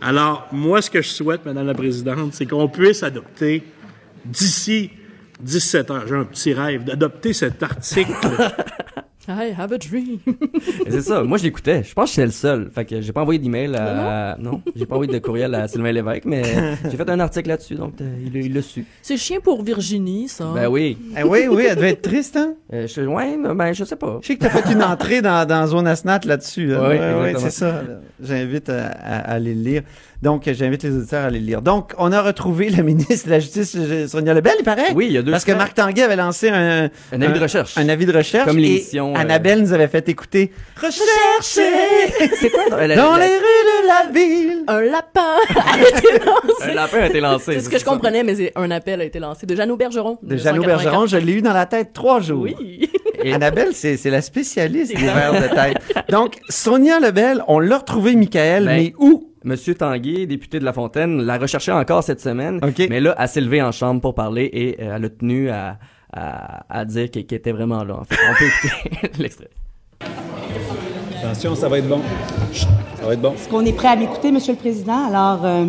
[0.00, 3.64] Alors, moi, ce que je souhaite, Madame la Présidente, c'est qu'on puisse adopter
[4.24, 4.90] d'ici
[5.40, 8.12] 17 heures, j'ai un petit rêve, d'adopter cet article.
[9.28, 10.18] I have a dream.
[10.88, 11.22] C'est ça.
[11.22, 11.82] Moi, je l'écoutais.
[11.84, 12.70] Je pense que j'étais le seul.
[12.74, 14.36] Fait que j'ai pas envoyé d'email à.
[14.40, 16.42] Non, j'ai pas envoyé de courriel à Sylvain Lévesque, mais
[16.90, 18.84] j'ai fait un article là-dessus, donc euh, il l'a- il l'a su.
[19.02, 20.50] C'est chien pour Virginie, ça.
[20.54, 20.96] Ben oui.
[21.18, 22.54] Eh oui, oui, elle devait être triste, hein?
[22.72, 24.18] Euh, je, ouais, ben je sais pas.
[24.22, 26.74] Je sais que t'as fait une entrée dans, dans Zone Asnat là-dessus.
[26.74, 26.80] hein.
[26.88, 27.82] Ouais, Ouais, ouais, c'est ça.
[28.22, 29.82] J'invite à, à- à aller le lire.
[30.20, 31.62] Donc, j'invite les auditeurs à aller le lire.
[31.62, 34.92] Donc, on a retrouvé le ministre de la Justice, euh, Sonia Lebel, il paraît?
[34.94, 35.52] Oui, il y a deux Parce que.
[35.52, 36.90] Marc Tanguay avait lancé un...
[37.12, 37.78] Un avis de recherche.
[37.78, 38.46] Un avis de recherche.
[38.46, 41.70] Comme et l'émission, euh, Annabelle nous avait fait écouter Rechercher
[42.40, 42.64] C'est quoi?
[42.70, 44.64] dans- la- dans la- les rues de la ville.
[44.66, 46.70] Un lapin a été lancé.
[46.70, 47.52] Un lapin a été lancé.
[47.54, 50.18] C'est ce que je comprenais, mais c'est un appel a été lancé de Jeannot Bergeron.
[50.22, 52.42] De Jeannot Bergeron, je l'ai eu dans la tête trois jours.
[52.42, 52.90] Oui.
[53.32, 55.78] Annabelle, c'est c'est la spécialiste des vers de tête.
[56.08, 59.27] Donc, Sonia Lebel, on l'a retrouvé, Michael, Ben, mais où?
[59.44, 62.60] Monsieur Tanguay, député de La Fontaine, l'a recherché encore cette semaine.
[62.90, 65.78] Mais là, elle s'est levée en chambre pour parler et euh, elle a tenu à,
[66.12, 67.94] à, à dire qu'elle qu'elle était vraiment là.
[68.00, 69.50] En fait, on peut écouter l'extrait.
[71.22, 72.00] Attention, ça va être bon.
[72.52, 73.32] Ça va être bon.
[73.34, 75.06] Est-ce qu'on est prêt à m'écouter, Monsieur le Président?
[75.08, 75.66] Alors, euh,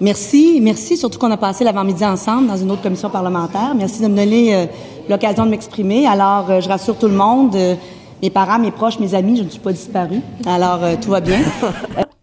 [0.00, 0.60] merci.
[0.62, 3.74] Merci, surtout qu'on a passé l'avant-midi ensemble dans une autre commission parlementaire.
[3.76, 4.66] Merci de me donner euh,
[5.08, 6.06] l'occasion de m'exprimer.
[6.06, 7.74] Alors, euh, je rassure tout le monde, euh,
[8.22, 10.20] mes parents, mes proches, mes amis, je ne suis pas disparue.
[10.46, 11.40] Alors, euh, tout va bien.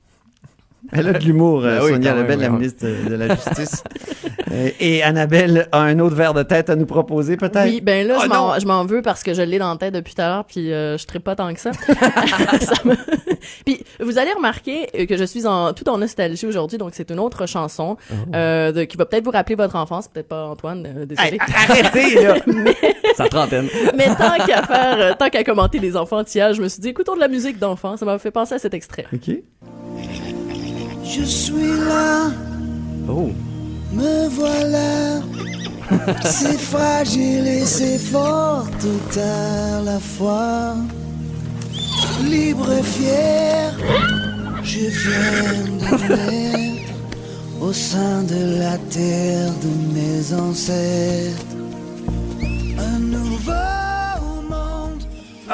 [0.94, 3.84] Elle a de l'humour, euh, Ben oui, Sonia Lebel, la ministre de, de la Justice.
[4.52, 7.64] Euh, et Annabelle a un autre verre de tête à nous proposer, peut-être?
[7.70, 8.24] Oui, ben là, Oh
[8.60, 10.74] je m'en- veux parce que je l'ai dans la tête depuis tout à l'heure, puis
[10.74, 11.72] euh, je ne pas tant que ça.
[12.60, 12.96] Ça me-
[13.66, 17.10] Puis vous allez remarquer euh, que je suis en, tout en nostalgie aujourd'hui, donc c'est
[17.10, 18.14] une autre chanson Oh.
[18.36, 21.30] euh, de- qui va peut-être vous rappeler votre enfance, peut-être pas Antoine, euh, désolé.
[21.30, 22.36] Hey, arrêtez, là!
[23.16, 23.68] Sa trentaine.
[23.98, 27.16] Mais tant qu'à faire, euh, tant qu'à commenter les enfantillages, je me suis dit, écoutons
[27.16, 29.06] de la musique d'enfant, ça m'a fait penser à cet extrait.
[29.14, 29.38] OK.
[31.04, 32.32] Je suis là,
[33.10, 33.30] Oh.
[33.94, 35.22] me voilà.
[36.24, 40.76] c'est fragile et c'est fort tout à la fois.
[42.24, 43.74] Libre et fier,
[44.64, 46.94] je viens de naître
[47.60, 51.56] au sein de la terre de mes ancêtres.
[52.80, 54.01] Un nouveau.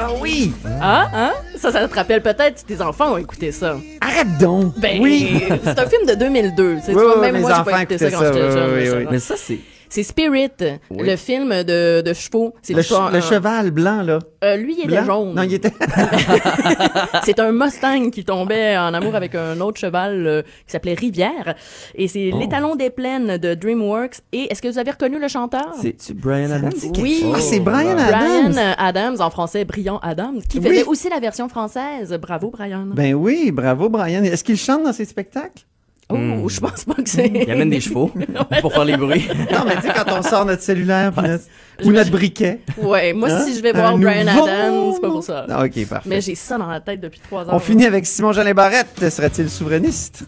[0.00, 0.52] Ah oui!
[0.80, 1.32] Ah, hein?
[1.56, 3.76] Ça, ça te rappelle peut-être si tes enfants ont écouté ça.
[4.00, 4.78] Arrête donc!
[4.78, 5.42] Ben, oui!
[5.64, 6.76] c'est un film de 2002.
[6.76, 8.26] tu sais, Oui, tu vois, oui, même mes moi, j'ai enfants pas écouté ça écoutaient
[8.26, 9.08] quand ça, j'étais oui, jeune.
[9.10, 9.58] Mais ça, c'est.
[9.90, 10.50] C'est Spirit,
[10.90, 11.06] Oui.
[11.06, 12.54] le film de, de chevaux.
[12.62, 14.18] C'est Le, cheval blanc, là.
[14.44, 15.04] Euh, lui, il était Blanc?
[15.04, 15.34] jaune.
[15.34, 15.72] Non, il était...
[17.24, 21.54] c'est un Mustang qui tombait en amour avec un autre cheval euh, qui s'appelait Rivière.
[21.94, 22.38] Et c'est Oh.
[22.38, 24.18] l'étalon des plaines de DreamWorks.
[24.32, 25.72] Et est-ce que vous avez reconnu le chanteur?
[25.80, 26.72] C'est-tu Brian Adams?
[26.98, 27.24] Oui.
[27.34, 28.52] Ah, c'est Brian Adams.
[28.52, 30.84] Brian Adams, en français, Brillant Adams, qui faisait Oui.
[30.86, 32.16] aussi la version française.
[32.20, 32.86] Bravo, Brian.
[32.92, 34.22] Ben oui, bravo, Brian.
[34.24, 35.64] Est-ce qu'il chante dans ses spectacles?
[36.10, 36.48] Oh, Hmm.
[36.48, 37.26] je pense pas que c'est...
[37.34, 38.10] Il amène des chevaux
[38.62, 39.28] pour faire les bruits.
[39.52, 41.44] Non, mais tu sais, quand on sort notre cellulaire notre-
[41.84, 42.60] ou notre briquet.
[42.78, 43.44] Ouais, moi, Hein?
[43.44, 45.46] si je vais voir Un Brian nouveau Adams, c'est pas pour ça.
[45.50, 46.08] Ah, OK, parfait.
[46.08, 47.50] Mais j'ai ça dans la tête depuis trois ans.
[47.52, 49.10] On finit avec Simon-Jean Barrette.
[49.10, 50.24] Serait-il souverainiste?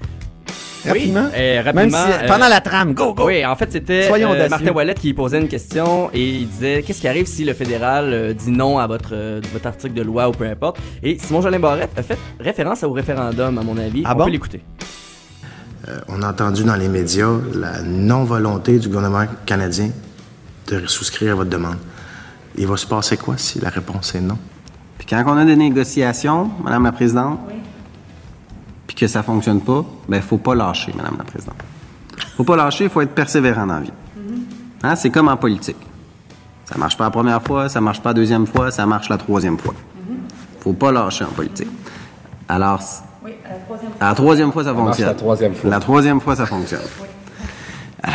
[0.87, 1.25] Rapidement?
[1.33, 1.99] Oui, euh, Même rapidement.
[2.21, 3.27] si, pendant la trame, go, go!
[3.27, 4.49] Oui, en fait, c'était euh.
[4.49, 8.11] Martin Wallet qui posait une question et il disait qu'est-ce qui arrive si le fédéral
[8.13, 10.79] euh, dit non à votre, euh, votre article de loi ou peu importe.
[11.03, 14.03] Et Simon Jolin Barrette a fait référence au référendum, à mon avis.
[14.07, 14.25] Ah On bon?
[14.25, 14.63] peut l'écouter.
[15.89, 19.91] Euh, on a entendu dans les médias la non-volonté du gouvernement canadien
[20.67, 21.79] de souscrire à votre demande.
[22.57, 24.39] Il va se passer quoi si la réponse est non?
[24.99, 27.41] Puis quand on a des négociations, Madame la Présidente,
[28.87, 31.57] puis que ça fonctionne pas, ben faut pas lâcher, Madame la Présidente.
[32.37, 33.93] Faut pas lâcher, il faut être persévérant dans la vie.
[34.83, 35.77] Hein, c'est comme en politique.
[36.67, 39.19] Ça marche pas la première fois, ça marche pas la deuxième fois, ça marche la
[39.19, 39.75] troisième fois.
[40.61, 41.69] Faut pas lâcher en politique.
[42.49, 42.81] Alors,
[44.01, 45.07] à la troisième fois, ça, fonctionne.
[45.07, 45.71] la troisième fois.
[45.71, 46.81] La troisième fois, ça fonctionne.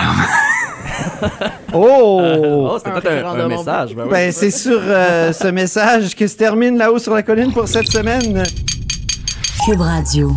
[1.74, 2.22] Oh!
[2.24, 3.96] Oh, c'était peut-être un, un message.
[3.96, 4.10] Ben, oui.
[4.12, 7.92] Ben, c'est sur euh, ce message que se termine là-haut sur la colline pour cette
[7.92, 8.44] semaine.
[9.66, 10.32] Cube Radio.